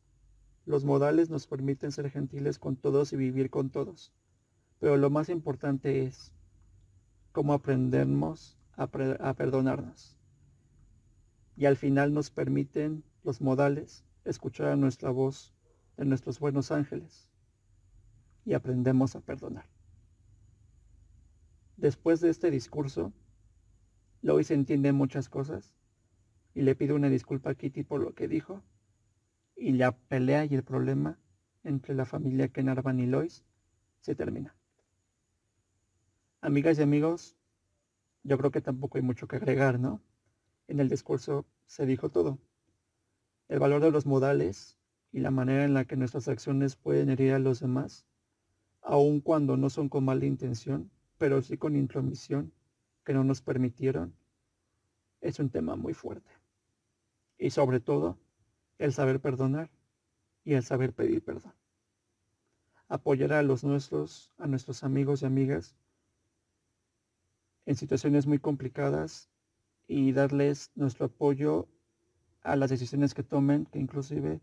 Los 0.67 0.85
modales 0.85 1.31
nos 1.31 1.47
permiten 1.47 1.93
ser 1.93 2.11
gentiles 2.11 2.59
con 2.59 2.77
todos 2.77 3.15
y 3.15 3.17
vivir 3.17 3.49
con 3.49 3.71
todos. 3.71 4.13
Pero 4.81 4.99
lo 4.99 5.09
más 5.09 5.31
importante 5.31 6.05
es 6.05 6.33
cómo 7.33 7.55
aprendemos 7.55 8.59
a, 8.77 8.83
a 8.83 9.35
perdonarnos 9.35 10.20
y 11.61 11.67
al 11.67 11.77
final 11.77 12.15
nos 12.15 12.31
permiten 12.31 13.05
los 13.23 13.43
modales 13.43 14.03
escuchar 14.25 14.69
a 14.69 14.77
nuestra 14.77 15.11
voz 15.11 15.53
de 15.99 16.07
nuestros 16.07 16.41
buenos 16.41 16.73
ángeles 16.73 17.29
y 18.47 18.55
aprendemos 18.55 19.15
a 19.15 19.21
perdonar. 19.21 19.67
Después 21.77 22.21
de 22.21 22.31
este 22.31 22.51
discurso, 22.51 23.13
Lois 24.23 24.51
entiende 24.51 24.93
muchas 24.93 25.29
cosas 25.29 25.75
y 26.55 26.63
le 26.63 26.75
pide 26.75 26.95
una 26.95 27.11
disculpa 27.11 27.51
a 27.51 27.55
Kitty 27.55 27.83
por 27.83 28.01
lo 28.01 28.15
que 28.15 28.27
dijo 28.27 28.63
y 29.55 29.73
la 29.73 29.93
pelea 29.93 30.47
y 30.47 30.55
el 30.55 30.65
problema 30.65 31.19
entre 31.63 31.95
la 31.95 32.07
familia 32.07 32.49
Kenarvan 32.49 33.01
y 33.01 33.07
Lois 33.07 33.45
se 34.01 34.15
termina. 34.15 34.57
Amigas 36.41 36.79
y 36.79 36.83
amigos, 36.83 37.37
yo 38.23 38.39
creo 38.39 38.51
que 38.51 38.63
tampoco 38.63 38.97
hay 38.97 39.03
mucho 39.03 39.29
que 39.29 39.37
agregar, 39.37 39.79
¿no? 39.79 40.01
En 40.71 40.79
el 40.79 40.89
discurso 40.89 41.47
se 41.67 41.85
dijo 41.85 42.11
todo. 42.11 42.39
El 43.49 43.59
valor 43.59 43.83
de 43.83 43.91
los 43.91 44.07
modales 44.07 44.79
y 45.11 45.19
la 45.19 45.33
manera 45.33 45.65
en 45.65 45.75
la 45.75 45.85
que 45.85 45.97
nuestras 45.97 46.29
acciones 46.29 46.77
pueden 46.77 47.11
herir 47.11 47.33
a 47.33 47.41
los 47.41 47.59
demás, 47.59 48.07
aun 48.81 49.21
cuando 49.21 49.57
no 49.57 49.69
son 49.69 49.89
con 49.89 50.05
mala 50.05 50.27
intención, 50.27 50.89
pero 51.19 51.43
sí 51.43 51.59
con 51.59 51.75
intromisión 51.75 52.53
que 53.05 53.13
no 53.13 53.25
nos 53.25 53.43
permitieron, 53.43 54.15
es 55.21 55.41
un 55.41 55.51
tema 55.51 55.75
muy 55.75 55.93
fuerte. 55.93 56.31
Y 57.37 57.51
sobre 57.51 57.81
todo, 57.81 58.17
el 58.79 58.93
saber 58.93 59.19
perdonar 59.19 59.73
y 60.45 60.55
el 60.55 60.63
saber 60.63 60.93
pedir 60.93 61.25
perdón. 61.25 61.55
Apoyar 62.87 63.33
a 63.33 63.43
los 63.43 63.65
nuestros, 63.65 64.31
a 64.39 64.47
nuestros 64.47 64.85
amigos 64.85 65.23
y 65.23 65.27
amigas 65.27 65.75
en 67.67 67.75
situaciones 67.75 68.29
muy 68.29 68.39
complicadas 68.39 69.29
y 69.91 70.13
darles 70.13 70.71
nuestro 70.77 71.07
apoyo 71.07 71.69
a 72.43 72.55
las 72.55 72.71
decisiones 72.71 73.13
que 73.13 73.25
tomen, 73.25 73.67
que 73.67 73.81
inclusive 73.81 74.41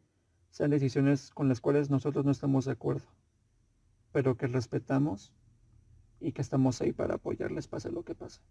sean 0.50 0.72
decisiones 0.72 1.32
con 1.32 1.48
las 1.48 1.62
cuales 1.62 1.89
nosotros 1.89 2.25
no 2.25 2.32
estamos 2.32 2.66
de 2.66 2.74
acuerdo, 2.74 3.08
pero 4.12 4.36
que 4.36 4.48
respetamos 4.48 5.34
y 6.20 6.34
que 6.34 6.42
estamos 6.42 6.82
ahí 6.82 6.92
para 6.92 7.16
apoyarles 7.16 7.70
pase 7.70 7.89
lo 7.89 8.04
que 8.04 8.13
pase. 8.13 8.42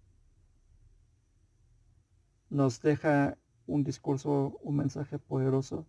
Nos 2.48 2.80
deja 2.80 3.36
un 3.66 3.84
discurso, 3.84 4.58
un 4.62 4.76
mensaje 4.76 5.18
poderoso 5.18 5.86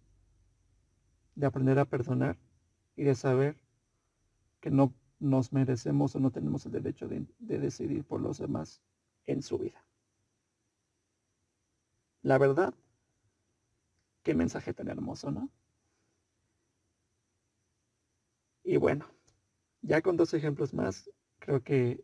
de 1.36 1.46
aprender 1.46 1.80
a 1.80 1.86
perdonar 1.86 2.38
y 2.98 3.04
de 3.04 3.16
saber 3.16 3.56
que 4.60 4.72
no 4.72 4.94
nos 5.22 5.54
merecemos 5.54 6.18
o 6.18 6.20
no 6.20 6.32
tenemos 6.32 6.66
el 6.66 6.74
derecho 6.74 7.08
de, 7.08 7.26
de 7.40 7.60
decidir 7.60 8.04
por 8.04 8.20
los 8.20 8.40
demás 8.40 8.82
en 9.26 9.42
su 9.42 9.58
vida. 9.58 9.88
La 12.28 12.38
verdad, 12.38 12.74
qué 14.22 14.34
mensaje 14.36 14.74
tan 14.74 14.90
hermoso, 14.90 15.32
¿no? 15.32 15.50
Y 18.66 18.76
bueno, 18.76 19.06
ya 19.82 20.02
con 20.02 20.18
dos 20.18 20.34
ejemplos 20.34 20.74
más, 20.74 21.10
creo 21.40 21.64
que 21.64 22.04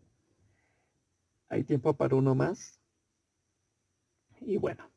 hay 1.50 1.65
tiempo 1.65 1.98
para 1.98 2.15
uno 2.15 2.36
más. 2.36 2.80
Y 4.39 4.56
bueno, 4.56 4.89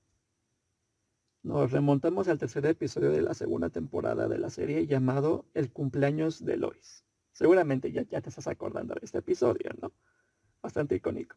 nos 1.43 1.73
remontamos 1.73 2.29
al 2.29 2.39
tercer 2.39 2.65
episodio 2.65 3.11
de 3.11 3.23
la 3.23 3.35
segunda 3.35 3.69
temporada 3.69 4.29
de 4.29 4.39
la 4.39 4.49
serie 4.49 4.87
llamado 4.87 5.45
El 5.55 5.73
cumpleaños 5.73 6.45
de 6.45 6.57
Lois. 6.57 7.05
Seguramente 7.33 7.91
ya, 7.91 8.03
ya 8.03 8.21
te 8.21 8.29
estás 8.29 8.47
acordando 8.47 8.95
de 8.95 9.01
este 9.03 9.19
episodio, 9.19 9.71
¿no? 9.83 9.91
Bastante 10.63 10.95
icónico. 10.95 11.35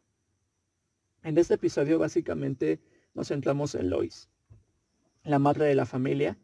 En 1.24 1.36
este 1.38 1.54
episodio 1.54 1.98
básicamente 1.98 2.80
nos 3.14 3.28
centramos 3.28 3.74
en 3.74 3.90
Lois, 3.90 4.28
la 5.24 5.38
madre 5.38 5.66
de 5.66 5.74
la 5.74 5.86
familia. 5.86 6.38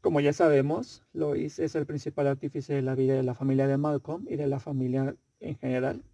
Como 0.00 0.20
ya 0.20 0.32
sabemos, 0.32 1.02
Lois 1.12 1.58
es 1.58 1.74
el 1.74 1.86
principal 1.86 2.26
artífice 2.26 2.74
de 2.74 2.82
la 2.82 2.94
vida 2.94 3.14
de 3.14 3.22
la 3.22 3.34
familia 3.34 3.66
de 3.66 3.76
Malcolm 3.76 4.26
y 4.28 4.36
de 4.36 4.46
la 4.46 4.60
familia 4.60 5.16
en 5.40 5.56
general. 5.56 6.04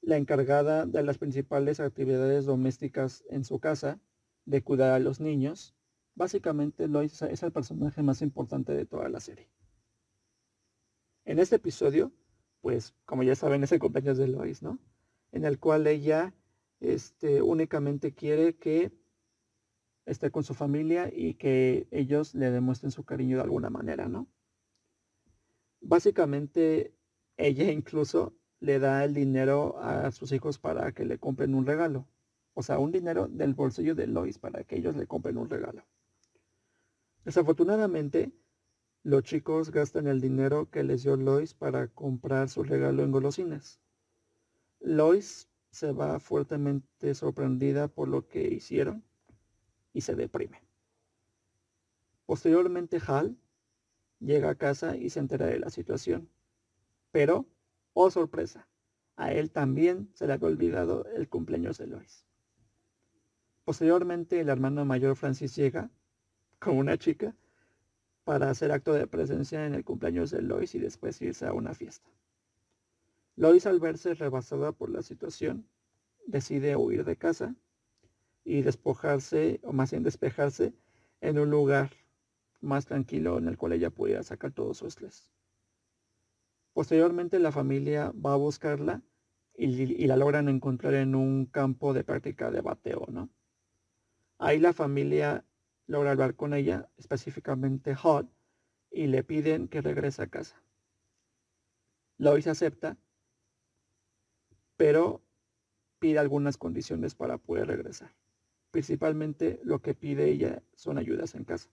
La 0.00 0.16
encargada 0.16 0.84
de 0.84 1.02
las 1.02 1.18
principales 1.18 1.80
actividades 1.80 2.44
domésticas 2.44 3.24
en 3.28 3.44
su 3.44 3.60
casa, 3.60 4.00
de 4.44 4.62
cuidar 4.62 4.90
a 4.90 4.98
los 4.98 5.20
niños. 5.20 5.74
Básicamente 6.14 6.88
Lois 6.88 7.22
es 7.22 7.42
el 7.42 7.52
personaje 7.52 8.02
más 8.02 8.22
importante 8.22 8.72
de 8.72 8.86
toda 8.86 9.08
la 9.08 9.20
serie. 9.20 9.48
En 11.24 11.38
este 11.38 11.56
episodio, 11.56 12.12
pues 12.60 12.94
como 13.04 13.22
ya 13.22 13.34
saben, 13.34 13.62
es 13.62 13.72
el 13.72 13.78
cumpleaños 13.78 14.18
de 14.18 14.28
Lois, 14.28 14.62
¿no? 14.62 14.78
En 15.30 15.44
el 15.44 15.58
cual 15.58 15.86
ella 15.86 16.34
este, 16.82 17.42
únicamente 17.42 18.12
quiere 18.12 18.56
que 18.56 18.92
esté 20.04 20.30
con 20.30 20.42
su 20.42 20.52
familia 20.52 21.10
y 21.14 21.34
que 21.34 21.86
ellos 21.92 22.34
le 22.34 22.50
demuestren 22.50 22.90
su 22.90 23.04
cariño 23.04 23.36
de 23.36 23.44
alguna 23.44 23.70
manera, 23.70 24.08
¿no? 24.08 24.26
Básicamente, 25.80 26.94
ella 27.36 27.70
incluso 27.70 28.34
le 28.58 28.78
da 28.78 29.04
el 29.04 29.14
dinero 29.14 29.78
a 29.80 30.10
sus 30.10 30.32
hijos 30.32 30.58
para 30.58 30.92
que 30.92 31.04
le 31.04 31.18
compren 31.18 31.54
un 31.54 31.66
regalo. 31.66 32.08
O 32.54 32.62
sea, 32.62 32.78
un 32.78 32.92
dinero 32.92 33.28
del 33.28 33.54
bolsillo 33.54 33.94
de 33.94 34.06
Lois 34.06 34.38
para 34.38 34.64
que 34.64 34.76
ellos 34.76 34.96
le 34.96 35.06
compren 35.06 35.38
un 35.38 35.48
regalo. 35.48 35.84
Desafortunadamente, 37.24 38.32
los 39.04 39.22
chicos 39.22 39.70
gastan 39.70 40.06
el 40.08 40.20
dinero 40.20 40.68
que 40.70 40.82
les 40.82 41.04
dio 41.04 41.16
Lois 41.16 41.54
para 41.54 41.88
comprar 41.88 42.48
su 42.48 42.62
regalo 42.64 43.02
en 43.02 43.12
golosinas. 43.12 43.80
Lois 44.80 45.48
se 45.72 45.90
va 45.90 46.20
fuertemente 46.20 47.14
sorprendida 47.14 47.88
por 47.88 48.06
lo 48.06 48.28
que 48.28 48.46
hicieron 48.46 49.02
y 49.92 50.02
se 50.02 50.14
deprime. 50.14 50.62
Posteriormente 52.26 53.00
Hal 53.06 53.36
llega 54.20 54.50
a 54.50 54.54
casa 54.54 54.96
y 54.96 55.10
se 55.10 55.18
entera 55.18 55.46
de 55.46 55.58
la 55.58 55.70
situación. 55.70 56.28
Pero, 57.10 57.46
oh 57.94 58.10
sorpresa, 58.10 58.68
a 59.16 59.32
él 59.32 59.50
también 59.50 60.10
se 60.14 60.26
le 60.26 60.34
había 60.34 60.48
olvidado 60.48 61.06
el 61.16 61.28
cumpleaños 61.28 61.78
de 61.78 61.86
Lois. 61.86 62.24
Posteriormente 63.64 64.40
el 64.40 64.48
hermano 64.48 64.84
mayor 64.84 65.16
Francis 65.16 65.56
llega 65.56 65.90
con 66.58 66.76
una 66.76 66.98
chica 66.98 67.34
para 68.24 68.50
hacer 68.50 68.72
acto 68.72 68.92
de 68.92 69.06
presencia 69.06 69.66
en 69.66 69.74
el 69.74 69.84
cumpleaños 69.84 70.30
de 70.30 70.42
Lois 70.42 70.74
y 70.74 70.78
después 70.78 71.20
irse 71.22 71.46
a 71.46 71.52
una 71.52 71.74
fiesta. 71.74 72.10
Lois 73.36 73.66
al 73.66 73.80
verse 73.80 74.14
rebasada 74.14 74.72
por 74.72 74.90
la 74.90 75.02
situación 75.02 75.66
decide 76.26 76.76
huir 76.76 77.04
de 77.04 77.16
casa 77.16 77.54
y 78.44 78.62
despojarse, 78.62 79.60
o 79.62 79.72
más 79.72 79.90
bien 79.90 80.02
despejarse, 80.02 80.74
en 81.20 81.38
un 81.38 81.50
lugar 81.50 81.90
más 82.60 82.86
tranquilo 82.86 83.38
en 83.38 83.48
el 83.48 83.56
cual 83.56 83.72
ella 83.72 83.90
pudiera 83.90 84.22
sacar 84.22 84.52
todo 84.52 84.74
su 84.74 84.86
estrés. 84.86 85.30
Posteriormente 86.72 87.38
la 87.38 87.52
familia 87.52 88.12
va 88.12 88.32
a 88.32 88.36
buscarla 88.36 89.02
y, 89.54 90.06
la 90.06 90.16
logran 90.16 90.48
encontrar 90.48 90.94
en 90.94 91.14
un 91.14 91.46
campo 91.46 91.92
de 91.92 92.04
práctica 92.04 92.50
de 92.50 92.62
bateo, 92.62 93.06
¿no? 93.10 93.28
Ahí 94.38 94.58
la 94.58 94.72
familia 94.72 95.44
logra 95.86 96.12
hablar 96.12 96.34
con 96.34 96.54
ella, 96.54 96.88
específicamente 96.96 97.94
Hall, 98.02 98.28
y 98.90 99.06
le 99.06 99.22
piden 99.22 99.68
que 99.68 99.82
regrese 99.82 100.22
a 100.22 100.26
casa. 100.26 100.60
Lois 102.18 102.46
acepta, 102.46 102.96
pero 104.76 105.22
pide 105.98 106.18
algunas 106.18 106.56
condiciones 106.56 107.14
para 107.14 107.38
poder 107.38 107.68
regresar. 107.68 108.14
Principalmente 108.70 109.60
lo 109.64 109.80
que 109.80 109.94
pide 109.94 110.30
ella 110.30 110.62
son 110.74 110.98
ayudas 110.98 111.34
en 111.34 111.44
casa 111.44 111.70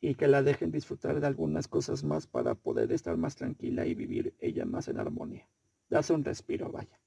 y 0.00 0.14
que 0.14 0.28
la 0.28 0.42
dejen 0.42 0.70
disfrutar 0.70 1.20
de 1.20 1.26
algunas 1.26 1.68
cosas 1.68 2.04
más 2.04 2.26
para 2.26 2.54
poder 2.54 2.92
estar 2.92 3.16
más 3.16 3.34
tranquila 3.34 3.86
y 3.86 3.94
vivir 3.94 4.34
ella 4.38 4.64
más 4.64 4.88
en 4.88 4.98
armonía. 4.98 5.48
Darse 5.88 6.12
un 6.12 6.24
respiro, 6.24 6.70
vaya. 6.70 7.00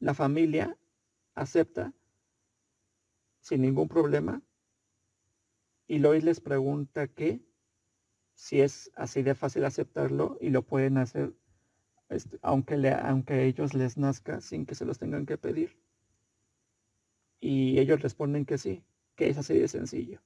La 0.00 0.12
familia 0.12 0.76
acepta 1.34 1.94
sin 3.40 3.62
ningún 3.62 3.88
problema 3.88 4.42
y 5.86 5.98
Lois 6.00 6.24
les 6.24 6.40
pregunta 6.40 7.06
que 7.06 7.40
si 8.34 8.60
es 8.60 8.90
así 8.96 9.22
de 9.22 9.34
fácil 9.34 9.64
aceptarlo 9.64 10.36
y 10.40 10.50
lo 10.50 10.62
pueden 10.62 10.98
hacer 10.98 11.32
este, 12.08 12.38
aunque, 12.42 12.74
a 12.74 13.42
ellos 13.42 13.74
les 13.74 13.96
nazca 13.96 14.40
sin 14.40 14.66
que 14.66 14.74
se 14.74 14.84
los 14.84 14.98
tengan 14.98 15.26
que 15.26 15.38
pedir. 15.38 15.76
Y 17.40 17.78
ellos 17.78 18.00
responden 18.00 18.44
que 18.44 18.58
sí, 18.58 18.84
que 19.16 19.28
es 19.28 19.38
así 19.38 19.58
de 19.58 19.68
sencillo. 19.68 20.22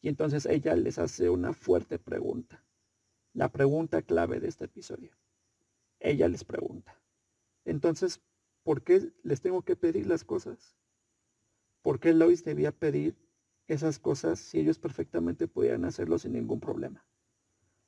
Y 0.00 0.08
entonces 0.08 0.46
ella 0.46 0.74
les 0.76 0.98
hace 0.98 1.28
una 1.28 1.52
fuerte 1.52 1.98
pregunta. 1.98 2.64
La 3.34 3.50
pregunta 3.50 4.02
clave 4.02 4.40
de 4.40 4.48
este 4.48 4.64
episodio. 4.64 5.12
Ella 5.98 6.28
les 6.28 6.44
pregunta. 6.44 6.98
Entonces, 7.64 8.20
¿por 8.62 8.82
qué 8.82 9.12
les 9.22 9.40
tengo 9.40 9.62
que 9.62 9.76
pedir 9.76 10.06
las 10.06 10.24
cosas? 10.24 10.76
¿Por 11.82 12.00
qué 12.00 12.12
Lois 12.14 12.44
debía 12.44 12.72
pedir 12.72 13.16
esas 13.66 13.98
cosas 13.98 14.38
si 14.38 14.60
ellos 14.60 14.78
perfectamente 14.78 15.46
podían 15.46 15.84
hacerlo 15.84 16.18
sin 16.18 16.32
ningún 16.32 16.60
problema? 16.60 17.04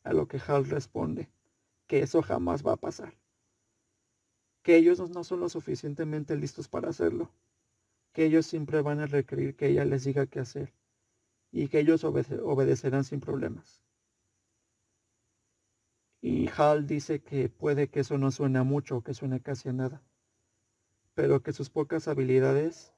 A 0.02 0.12
lo 0.12 0.28
que 0.28 0.40
Hal 0.46 0.66
responde 0.66 1.30
que 1.92 2.00
eso 2.00 2.22
jamás 2.22 2.66
va 2.66 2.72
a 2.72 2.76
pasar. 2.76 3.12
Que 4.62 4.76
ellos 4.76 4.98
no 5.10 5.24
son 5.24 5.40
lo 5.40 5.50
suficientemente 5.50 6.34
listos 6.36 6.66
para 6.66 6.88
hacerlo. 6.88 7.30
Que 8.14 8.24
ellos 8.24 8.46
siempre 8.46 8.80
van 8.80 9.00
a 9.00 9.06
requerir 9.06 9.56
que 9.56 9.66
ella 9.66 9.84
les 9.84 10.04
diga 10.04 10.24
qué 10.24 10.40
hacer 10.40 10.72
y 11.50 11.68
que 11.68 11.80
ellos 11.80 12.02
obedecerán 12.04 13.04
sin 13.04 13.20
problemas. 13.20 13.82
Y 16.22 16.48
Hal 16.56 16.86
dice 16.86 17.20
que 17.20 17.50
puede 17.50 17.88
que 17.88 18.00
eso 18.00 18.16
no 18.16 18.30
suene 18.30 18.62
mucho, 18.62 19.02
que 19.02 19.12
suene 19.12 19.42
casi 19.42 19.68
a 19.68 19.74
nada, 19.74 20.02
pero 21.12 21.42
que 21.42 21.52
sus 21.52 21.68
pocas 21.68 22.08
habilidades 22.08 22.94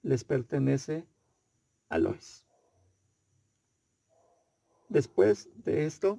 les 0.00 0.24
pertenece 0.24 1.06
a 1.90 1.98
Lois. 1.98 2.46
Después 4.88 5.50
de 5.62 5.84
esto 5.84 6.18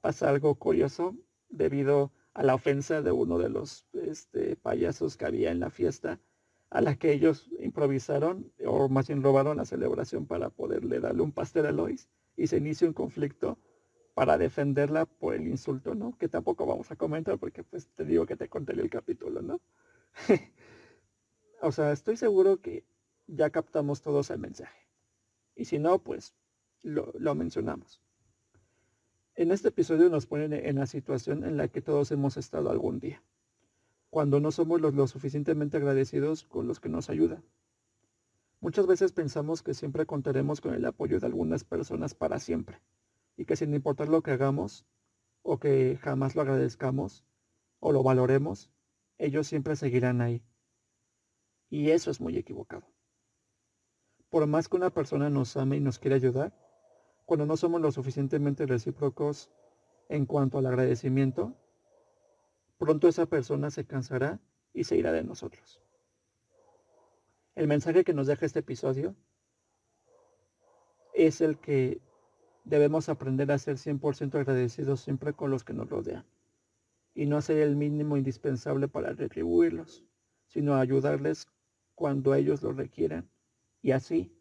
pasa 0.00 0.30
algo 0.30 0.56
curioso 0.56 1.14
debido 1.50 2.12
a 2.34 2.42
la 2.42 2.54
ofensa 2.54 3.02
de 3.02 3.12
uno 3.12 3.38
de 3.38 3.48
los 3.48 3.86
este, 3.92 4.56
payasos 4.56 5.16
que 5.16 5.26
había 5.26 5.50
en 5.50 5.60
la 5.60 5.70
fiesta 5.70 6.20
a 6.70 6.80
la 6.80 6.94
que 6.96 7.12
ellos 7.12 7.50
improvisaron 7.58 8.52
o 8.64 8.88
más 8.88 9.08
bien 9.08 9.22
robaron 9.22 9.56
la 9.56 9.64
celebración 9.64 10.26
para 10.26 10.50
poderle 10.50 11.00
darle 11.00 11.22
un 11.22 11.32
pastel 11.32 11.66
a 11.66 11.72
Lois 11.72 12.08
y 12.36 12.46
se 12.46 12.58
inicia 12.58 12.86
un 12.86 12.94
conflicto 12.94 13.58
para 14.14 14.38
defenderla 14.38 15.06
por 15.06 15.34
el 15.34 15.46
insulto, 15.48 15.94
¿no? 15.94 16.16
Que 16.16 16.28
tampoco 16.28 16.66
vamos 16.66 16.90
a 16.90 16.96
comentar 16.96 17.38
porque 17.38 17.64
pues 17.64 17.88
te 17.96 18.04
digo 18.04 18.26
que 18.26 18.36
te 18.36 18.48
conté 18.48 18.72
el 18.72 18.90
capítulo, 18.90 19.42
¿no? 19.42 19.60
o 21.62 21.72
sea, 21.72 21.92
estoy 21.92 22.16
seguro 22.16 22.60
que 22.60 22.84
ya 23.26 23.50
captamos 23.50 24.02
todos 24.02 24.30
el 24.30 24.38
mensaje. 24.38 24.86
Y 25.56 25.64
si 25.64 25.78
no, 25.78 25.98
pues 25.98 26.34
lo, 26.82 27.12
lo 27.18 27.34
mencionamos. 27.34 28.00
En 29.40 29.52
este 29.52 29.68
episodio 29.68 30.10
nos 30.10 30.26
ponen 30.26 30.52
en 30.52 30.76
la 30.76 30.84
situación 30.84 31.44
en 31.44 31.56
la 31.56 31.66
que 31.68 31.80
todos 31.80 32.10
hemos 32.10 32.36
estado 32.36 32.68
algún 32.68 33.00
día 33.00 33.22
cuando 34.10 34.38
no 34.38 34.52
somos 34.52 34.82
los 34.82 34.92
lo 34.92 35.06
suficientemente 35.06 35.78
agradecidos 35.78 36.44
con 36.44 36.66
los 36.68 36.78
que 36.78 36.90
nos 36.90 37.08
ayudan. 37.08 37.42
Muchas 38.60 38.86
veces 38.86 39.12
pensamos 39.12 39.62
que 39.62 39.72
siempre 39.72 40.04
contaremos 40.04 40.60
con 40.60 40.74
el 40.74 40.84
apoyo 40.84 41.18
de 41.18 41.26
algunas 41.26 41.64
personas 41.64 42.14
para 42.14 42.38
siempre 42.38 42.82
y 43.34 43.46
que 43.46 43.56
sin 43.56 43.72
importar 43.72 44.10
lo 44.10 44.22
que 44.22 44.32
hagamos 44.32 44.84
o 45.40 45.58
que 45.58 45.98
jamás 46.02 46.36
lo 46.36 46.42
agradezcamos 46.42 47.24
o 47.78 47.92
lo 47.92 48.02
valoremos, 48.02 48.70
ellos 49.16 49.46
siempre 49.46 49.74
seguirán 49.74 50.20
ahí. 50.20 50.44
Y 51.70 51.92
eso 51.92 52.10
es 52.10 52.20
muy 52.20 52.36
equivocado. 52.36 52.84
Por 54.28 54.46
más 54.46 54.68
que 54.68 54.76
una 54.76 54.90
persona 54.90 55.30
nos 55.30 55.56
ame 55.56 55.78
y 55.78 55.80
nos 55.80 55.98
quiera 55.98 56.16
ayudar, 56.16 56.52
cuando 57.30 57.46
no 57.46 57.56
somos 57.56 57.80
lo 57.80 57.92
suficientemente 57.92 58.66
recíprocos 58.66 59.52
en 60.08 60.26
cuanto 60.26 60.58
al 60.58 60.66
agradecimiento, 60.66 61.54
pronto 62.76 63.06
esa 63.06 63.26
persona 63.26 63.70
se 63.70 63.84
cansará 63.84 64.40
y 64.74 64.82
se 64.82 64.96
irá 64.96 65.12
de 65.12 65.22
nosotros. 65.22 65.80
El 67.54 67.68
mensaje 67.68 68.02
que 68.02 68.14
nos 68.14 68.26
deja 68.26 68.46
este 68.46 68.58
episodio 68.58 69.14
es 71.14 71.40
el 71.40 71.60
que 71.60 72.00
debemos 72.64 73.08
aprender 73.08 73.52
a 73.52 73.58
ser 73.58 73.76
100% 73.76 74.34
agradecidos 74.34 75.00
siempre 75.00 75.32
con 75.32 75.52
los 75.52 75.62
que 75.62 75.72
nos 75.72 75.88
rodean 75.88 76.26
y 77.14 77.26
no 77.26 77.36
hacer 77.36 77.58
el 77.58 77.76
mínimo 77.76 78.16
indispensable 78.16 78.88
para 78.88 79.12
retribuirlos, 79.12 80.04
sino 80.48 80.74
ayudarles 80.74 81.46
cuando 81.94 82.34
ellos 82.34 82.60
lo 82.64 82.72
requieran 82.72 83.30
y 83.82 83.92
así 83.92 84.36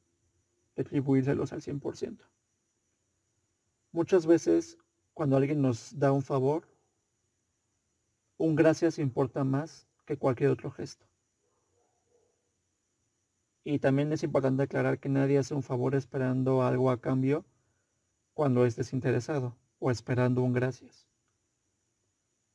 retribuírselos 0.75 1.53
al 1.53 1.61
100%. 1.61 2.17
Muchas 3.91 4.25
veces 4.25 4.77
cuando 5.13 5.35
alguien 5.35 5.61
nos 5.61 5.97
da 5.97 6.11
un 6.11 6.21
favor, 6.21 6.67
un 8.37 8.55
gracias 8.55 8.99
importa 8.99 9.43
más 9.43 9.87
que 10.05 10.17
cualquier 10.17 10.51
otro 10.51 10.71
gesto. 10.71 11.05
Y 13.63 13.79
también 13.79 14.13
es 14.13 14.23
importante 14.23 14.63
aclarar 14.63 14.99
que 14.99 15.09
nadie 15.09 15.37
hace 15.37 15.53
un 15.53 15.63
favor 15.63 15.95
esperando 15.95 16.63
algo 16.63 16.89
a 16.89 17.01
cambio 17.01 17.45
cuando 18.33 18.65
es 18.65 18.75
desinteresado 18.75 19.57
o 19.79 19.91
esperando 19.91 20.41
un 20.41 20.53
gracias. 20.53 21.07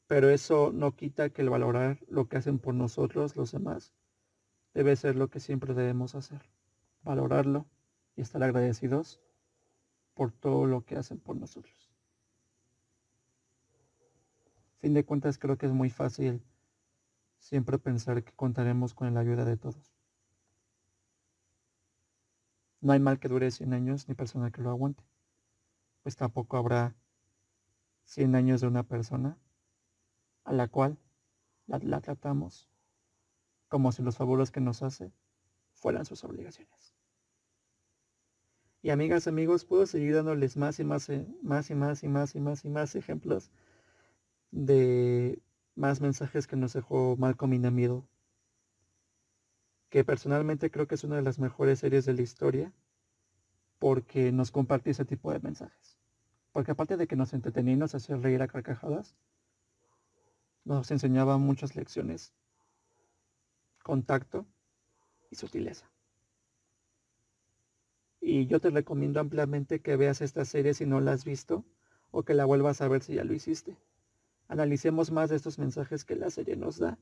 Pero 0.07 0.31
eso 0.31 0.73
no 0.73 0.97
quita 0.97 1.31
que 1.31 1.43
el 1.43 1.51
valorar 1.51 1.99
lo 2.09 2.29
que 2.29 2.37
hacen 2.37 2.59
por 2.59 2.75
nosotros 2.75 3.37
los 3.37 3.53
demás 3.53 3.93
debe 4.73 4.97
ser 4.97 5.17
lo 5.17 5.29
que 5.29 5.41
siempre 5.41 5.75
debemos 5.75 6.15
hacer. 6.15 6.49
Valorarlo 7.03 7.67
y 8.17 8.23
estar 8.23 8.43
agradecidos 8.43 9.21
por 10.15 10.33
todo 10.33 10.67
lo 10.67 10.85
que 10.85 10.97
hacen 10.97 11.19
por 11.19 11.37
nosotros 11.37 11.91
fin 14.79 14.95
de 14.95 15.05
cuentas 15.05 15.39
creo 15.39 15.59
que 15.59 15.67
es 15.67 15.73
muy 15.73 15.91
fácil 15.91 16.43
siempre 17.39 17.79
pensar 17.79 18.23
que 18.25 18.33
contaremos 18.33 18.95
con 18.95 19.13
la 19.13 19.21
ayuda 19.21 19.45
de 19.45 19.57
todos. 19.57 19.95
no 22.85 22.93
hay 22.93 23.01
mal 23.01 23.19
que 23.19 23.29
dure 23.29 23.51
100 23.51 23.73
años 23.73 24.09
ni 24.09 24.15
persona 24.15 24.51
que 24.51 24.61
lo 24.61 24.69
aguante. 24.69 25.03
Pues 26.03 26.17
tampoco 26.17 26.59
habrá 26.59 26.95
100 28.05 28.35
años 28.35 28.61
de 28.61 28.67
una 28.67 28.83
persona 28.83 29.39
a 30.45 30.53
la 30.53 30.69
cual 30.69 30.99
la, 31.67 31.79
la 31.79 32.03
tratamos 32.03 32.69
como 33.69 33.91
si 33.91 34.03
los 34.03 34.19
favores 34.19 34.51
que 34.51 34.61
nos 34.61 34.83
hace 34.83 35.11
fueran 35.73 36.05
sus 36.05 36.25
obligaciones. 36.25 36.94
Y 38.85 38.91
amigas, 38.91 39.27
amigos, 39.27 39.65
puedo 39.65 39.87
seguir 39.87 40.15
dándoles 40.15 40.59
más 40.59 40.79
y 40.79 40.85
más, 40.85 41.09
eh, 41.09 41.27
más 41.41 41.71
y 41.71 41.75
más 41.75 42.03
y 42.03 42.09
más 42.09 42.35
y 42.35 42.39
más 42.39 42.67
y 42.67 42.69
más 42.69 42.95
ejemplos 42.95 43.51
de 44.51 45.41
más 45.75 46.03
mensajes 46.03 46.47
que 46.47 46.57
nos 46.57 46.75
dejó 46.75 47.17
Malcolm 47.17 47.55
in. 47.55 48.07
Que 49.89 50.05
personalmente 50.05 50.71
creo 50.71 50.87
que 50.87 50.97
es 50.97 51.05
una 51.05 51.17
de 51.17 51.23
las 51.23 51.39
mejores 51.39 51.79
series 51.79 52.05
de 52.05 52.13
la 52.13 52.21
historia 52.21 52.75
porque 53.79 54.33
nos 54.33 54.51
comparte 54.51 54.91
ese 54.91 55.07
tipo 55.07 55.33
de 55.33 55.41
mensajes. 55.41 55.99
Porque 56.53 56.73
aparte 56.73 56.99
de 56.99 57.07
que 57.07 57.17
nos 57.17 57.33
entretenía 57.33 57.73
y 57.73 57.79
nos 57.79 57.95
hacía 57.95 58.19
reír 58.19 58.43
a 58.43 58.49
carcajadas, 58.49 59.17
nos 60.63 60.91
enseñaba 60.91 61.39
muchas 61.39 61.75
lecciones. 61.75 62.35
Contacto 63.83 64.45
y 65.31 65.37
sutileza. 65.37 65.94
Y 68.27 68.47
yo 68.47 68.59
te 68.59 68.71
recomiendo 68.71 69.21
ampliamente 69.21 69.81
que 69.81 69.97
veas 69.97 70.23
esta 70.23 70.47
serie 70.47 70.73
si 70.73 70.87
no 70.87 70.99
la 71.03 71.13
has 71.13 71.27
visto 71.27 71.63
o 72.11 72.23
que 72.23 72.33
la 72.33 72.47
vuelvas 72.47 72.81
a 72.81 72.89
ver 72.89 73.03
si 73.03 73.17
ya 73.17 73.23
lo 73.23 73.35
hiciste. 73.35 73.77
Analicemos 74.49 75.11
más 75.11 75.29
de 75.29 75.37
estos 75.37 75.59
mensajes 75.59 76.07
que 76.07 76.17
la 76.17 76.31
serie 76.31 76.57
nos 76.57 76.79
da, 76.79 76.99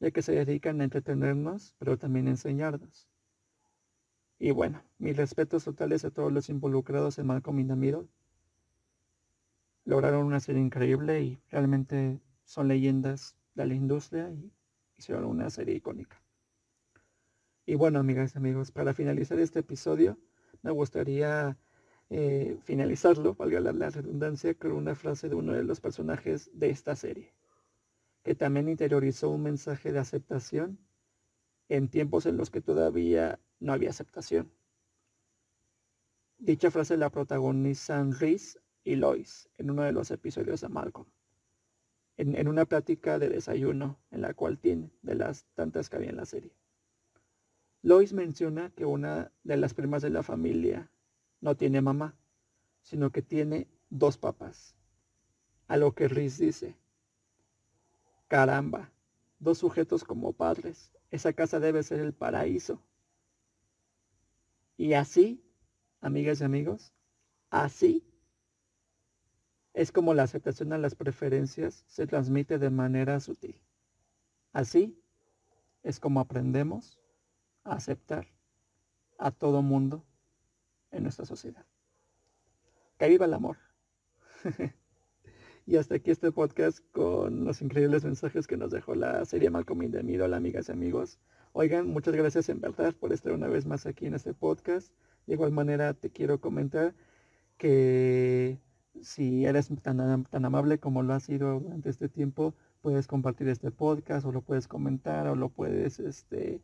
ya 0.00 0.10
que 0.10 0.20
se 0.20 0.32
dedican 0.32 0.82
a 0.82 0.84
entretenernos, 0.84 1.74
pero 1.78 1.96
también 1.96 2.26
a 2.26 2.32
enseñarnos. 2.32 3.08
Y 4.38 4.50
bueno, 4.50 4.82
mis 4.98 5.16
respetos 5.16 5.64
totales 5.64 6.04
a 6.04 6.10
todos 6.10 6.30
los 6.30 6.50
involucrados 6.50 7.18
en 7.18 7.28
Malcolm 7.28 7.58
in 7.58 7.68
the 7.68 7.74
Middle. 7.74 8.06
Lograron 9.86 10.26
una 10.26 10.40
serie 10.40 10.60
increíble 10.60 11.22
y 11.22 11.40
realmente 11.50 12.20
son 12.44 12.68
leyendas 12.68 13.34
de 13.54 13.64
la 13.64 13.72
industria 13.72 14.30
y 14.30 14.52
hicieron 14.98 15.24
una 15.24 15.48
serie 15.48 15.74
icónica. 15.74 16.20
Y 17.64 17.76
bueno, 17.76 17.98
amigas 17.98 18.34
y 18.34 18.38
amigos, 18.38 18.72
para 18.72 18.92
finalizar 18.92 19.38
este 19.38 19.60
episodio, 19.60 20.18
me 20.66 20.72
gustaría 20.72 21.56
eh, 22.10 22.58
finalizarlo, 22.64 23.36
valga 23.36 23.60
la, 23.60 23.88
redundancia, 23.88 24.52
con 24.54 24.72
una 24.72 24.96
frase 24.96 25.28
de 25.28 25.36
uno 25.36 25.52
de 25.52 25.62
los 25.62 25.80
personajes 25.80 26.50
de 26.54 26.70
esta 26.70 26.96
serie, 26.96 27.32
que 28.24 28.34
también 28.34 28.68
interiorizó 28.68 29.30
un 29.30 29.44
mensaje 29.44 29.92
de 29.92 30.00
aceptación 30.00 30.76
en 31.68 31.88
tiempos 31.88 32.26
en 32.26 32.36
los 32.36 32.50
que 32.50 32.60
todavía 32.60 33.38
no 33.60 33.72
había 33.72 33.90
aceptación. 33.90 34.50
Dicha 36.38 36.72
frase 36.72 36.96
la 36.96 37.10
protagonizan 37.10 38.10
Reese 38.10 38.58
y 38.82 38.96
Lois 38.96 39.48
en 39.58 39.70
uno 39.70 39.82
de 39.82 39.92
los 39.92 40.10
episodios 40.10 40.62
de 40.62 40.68
Malcolm, 40.68 41.06
en, 42.16 42.34
en 42.34 42.48
una 42.48 42.64
plática 42.64 43.20
de 43.20 43.28
desayuno 43.28 44.00
en 44.10 44.20
la 44.20 44.34
cual 44.34 44.58
tiene 44.58 44.90
de 45.02 45.14
las 45.14 45.44
tantas 45.54 45.88
que 45.88 45.94
había 45.94 46.10
en 46.10 46.16
la 46.16 46.26
serie. 46.26 46.50
Lois 47.86 48.12
menciona 48.12 48.70
que 48.70 48.84
una 48.84 49.30
de 49.44 49.56
las 49.56 49.72
primas 49.72 50.02
de 50.02 50.10
la 50.10 50.24
familia 50.24 50.90
no 51.40 51.56
tiene 51.56 51.80
mamá, 51.80 52.16
sino 52.82 53.12
que 53.12 53.22
tiene 53.22 53.68
dos 53.90 54.18
papás. 54.18 54.74
A 55.68 55.76
lo 55.76 55.94
que 55.94 56.08
Riz 56.08 56.36
dice, 56.36 56.76
caramba, 58.26 58.90
dos 59.38 59.58
sujetos 59.58 60.02
como 60.02 60.32
padres, 60.32 60.90
esa 61.12 61.32
casa 61.32 61.60
debe 61.60 61.84
ser 61.84 62.00
el 62.00 62.12
paraíso. 62.12 62.82
Y 64.76 64.94
así, 64.94 65.40
amigas 66.00 66.40
y 66.40 66.44
amigos, 66.44 66.92
así 67.50 68.04
es 69.74 69.92
como 69.92 70.12
la 70.12 70.24
aceptación 70.24 70.72
a 70.72 70.78
las 70.78 70.96
preferencias 70.96 71.84
se 71.86 72.08
transmite 72.08 72.58
de 72.58 72.70
manera 72.70 73.20
sutil. 73.20 73.60
Así 74.52 75.00
es 75.84 76.00
como 76.00 76.18
aprendemos 76.18 76.98
aceptar 77.74 78.26
a 79.18 79.30
todo 79.30 79.62
mundo 79.62 80.04
en 80.90 81.02
nuestra 81.02 81.24
sociedad. 81.24 81.64
Que 82.98 83.08
viva 83.08 83.26
el 83.26 83.34
amor. 83.34 83.58
y 85.66 85.76
hasta 85.76 85.96
aquí 85.96 86.10
este 86.10 86.32
podcast 86.32 86.80
con 86.92 87.44
los 87.44 87.60
increíbles 87.62 88.04
mensajes 88.04 88.46
que 88.46 88.56
nos 88.56 88.70
dejó 88.70 88.94
la 88.94 89.24
serie 89.24 89.50
Malcolm 89.50 89.82
in 89.82 89.92
the 89.92 90.02
Middle, 90.02 90.34
amigas 90.34 90.68
y 90.68 90.72
amigos. 90.72 91.18
Oigan, 91.52 91.88
muchas 91.88 92.14
gracias 92.14 92.48
en 92.48 92.60
verdad 92.60 92.94
por 92.94 93.12
estar 93.12 93.32
una 93.32 93.48
vez 93.48 93.66
más 93.66 93.86
aquí 93.86 94.06
en 94.06 94.14
este 94.14 94.34
podcast. 94.34 94.92
De 95.26 95.34
igual 95.34 95.52
manera 95.52 95.94
te 95.94 96.10
quiero 96.10 96.40
comentar 96.40 96.94
que 97.56 98.60
si 99.02 99.44
eres 99.44 99.68
tan, 99.82 100.24
tan 100.24 100.44
amable 100.44 100.78
como 100.78 101.02
lo 101.02 101.14
has 101.14 101.24
sido 101.24 101.60
durante 101.60 101.90
este 101.90 102.08
tiempo, 102.08 102.54
puedes 102.80 103.06
compartir 103.06 103.48
este 103.48 103.70
podcast 103.70 104.26
o 104.26 104.32
lo 104.32 104.42
puedes 104.42 104.68
comentar 104.68 105.26
o 105.28 105.34
lo 105.34 105.48
puedes 105.48 105.98
este, 105.98 106.60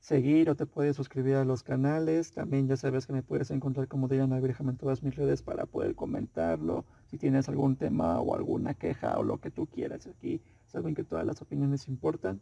seguir 0.00 0.48
o 0.50 0.54
te 0.54 0.66
puedes 0.66 0.96
suscribir 0.96 1.36
a 1.36 1.44
los 1.44 1.62
canales. 1.62 2.32
También 2.32 2.68
ya 2.68 2.76
sabes 2.76 3.06
que 3.06 3.12
me 3.12 3.22
puedes 3.22 3.50
encontrar 3.50 3.88
como 3.88 4.08
Diana 4.08 4.40
Virgen 4.40 4.68
en 4.68 4.76
todas 4.76 5.02
mis 5.02 5.14
redes 5.16 5.42
para 5.42 5.66
poder 5.66 5.94
comentarlo. 5.94 6.84
Si 7.06 7.18
tienes 7.18 7.48
algún 7.48 7.76
tema 7.76 8.20
o 8.20 8.34
alguna 8.34 8.74
queja 8.74 9.18
o 9.18 9.22
lo 9.22 9.38
que 9.38 9.50
tú 9.50 9.66
quieras 9.66 10.06
aquí, 10.06 10.40
saben 10.66 10.94
que 10.94 11.04
todas 11.04 11.26
las 11.26 11.42
opiniones 11.42 11.88
importan. 11.88 12.40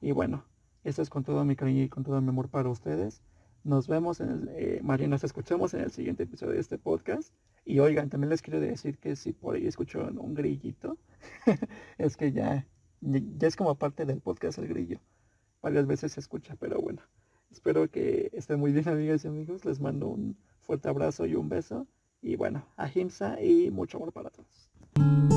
Y 0.00 0.12
bueno, 0.12 0.44
esto 0.82 1.02
es 1.02 1.10
con 1.10 1.24
todo 1.24 1.44
mi 1.44 1.56
cariño 1.56 1.82
y 1.82 1.88
con 1.88 2.04
todo 2.04 2.20
mi 2.20 2.28
amor 2.28 2.48
para 2.48 2.68
ustedes. 2.68 3.22
Nos 3.64 3.88
vemos 3.88 4.20
en 4.20 4.30
el, 4.30 4.48
eh, 4.56 4.80
María, 4.82 5.08
nos 5.08 5.24
escuchamos 5.24 5.72
en 5.72 5.80
el 5.80 5.90
siguiente 5.90 6.24
episodio 6.24 6.52
de 6.52 6.60
este 6.60 6.78
podcast. 6.78 7.32
Y 7.64 7.78
oigan, 7.78 8.10
también 8.10 8.28
les 8.28 8.42
quiero 8.42 8.60
decir 8.60 8.98
que 8.98 9.16
si 9.16 9.32
por 9.32 9.56
ahí 9.56 9.66
escucho 9.66 10.06
un 10.18 10.34
grillito, 10.34 10.98
es 11.98 12.16
que 12.18 12.32
ya, 12.32 12.66
ya 13.00 13.48
es 13.48 13.56
como 13.56 13.74
parte 13.76 14.04
del 14.04 14.20
podcast 14.20 14.58
el 14.58 14.68
grillo 14.68 15.00
varias 15.64 15.86
veces 15.86 16.12
se 16.12 16.20
escucha, 16.20 16.54
pero 16.60 16.78
bueno. 16.80 17.00
Espero 17.50 17.90
que 17.90 18.30
estén 18.34 18.60
muy 18.60 18.72
bien 18.72 18.88
amigas 18.90 19.24
y 19.24 19.28
amigos. 19.28 19.64
Les 19.64 19.80
mando 19.80 20.08
un 20.08 20.36
fuerte 20.60 20.88
abrazo 20.88 21.26
y 21.26 21.34
un 21.34 21.48
beso. 21.48 21.86
Y 22.20 22.36
bueno, 22.36 22.64
a 22.76 22.88
Himsa 22.88 23.42
y 23.42 23.70
mucho 23.70 23.96
amor 23.96 24.12
para 24.12 24.30
todos. 24.30 25.33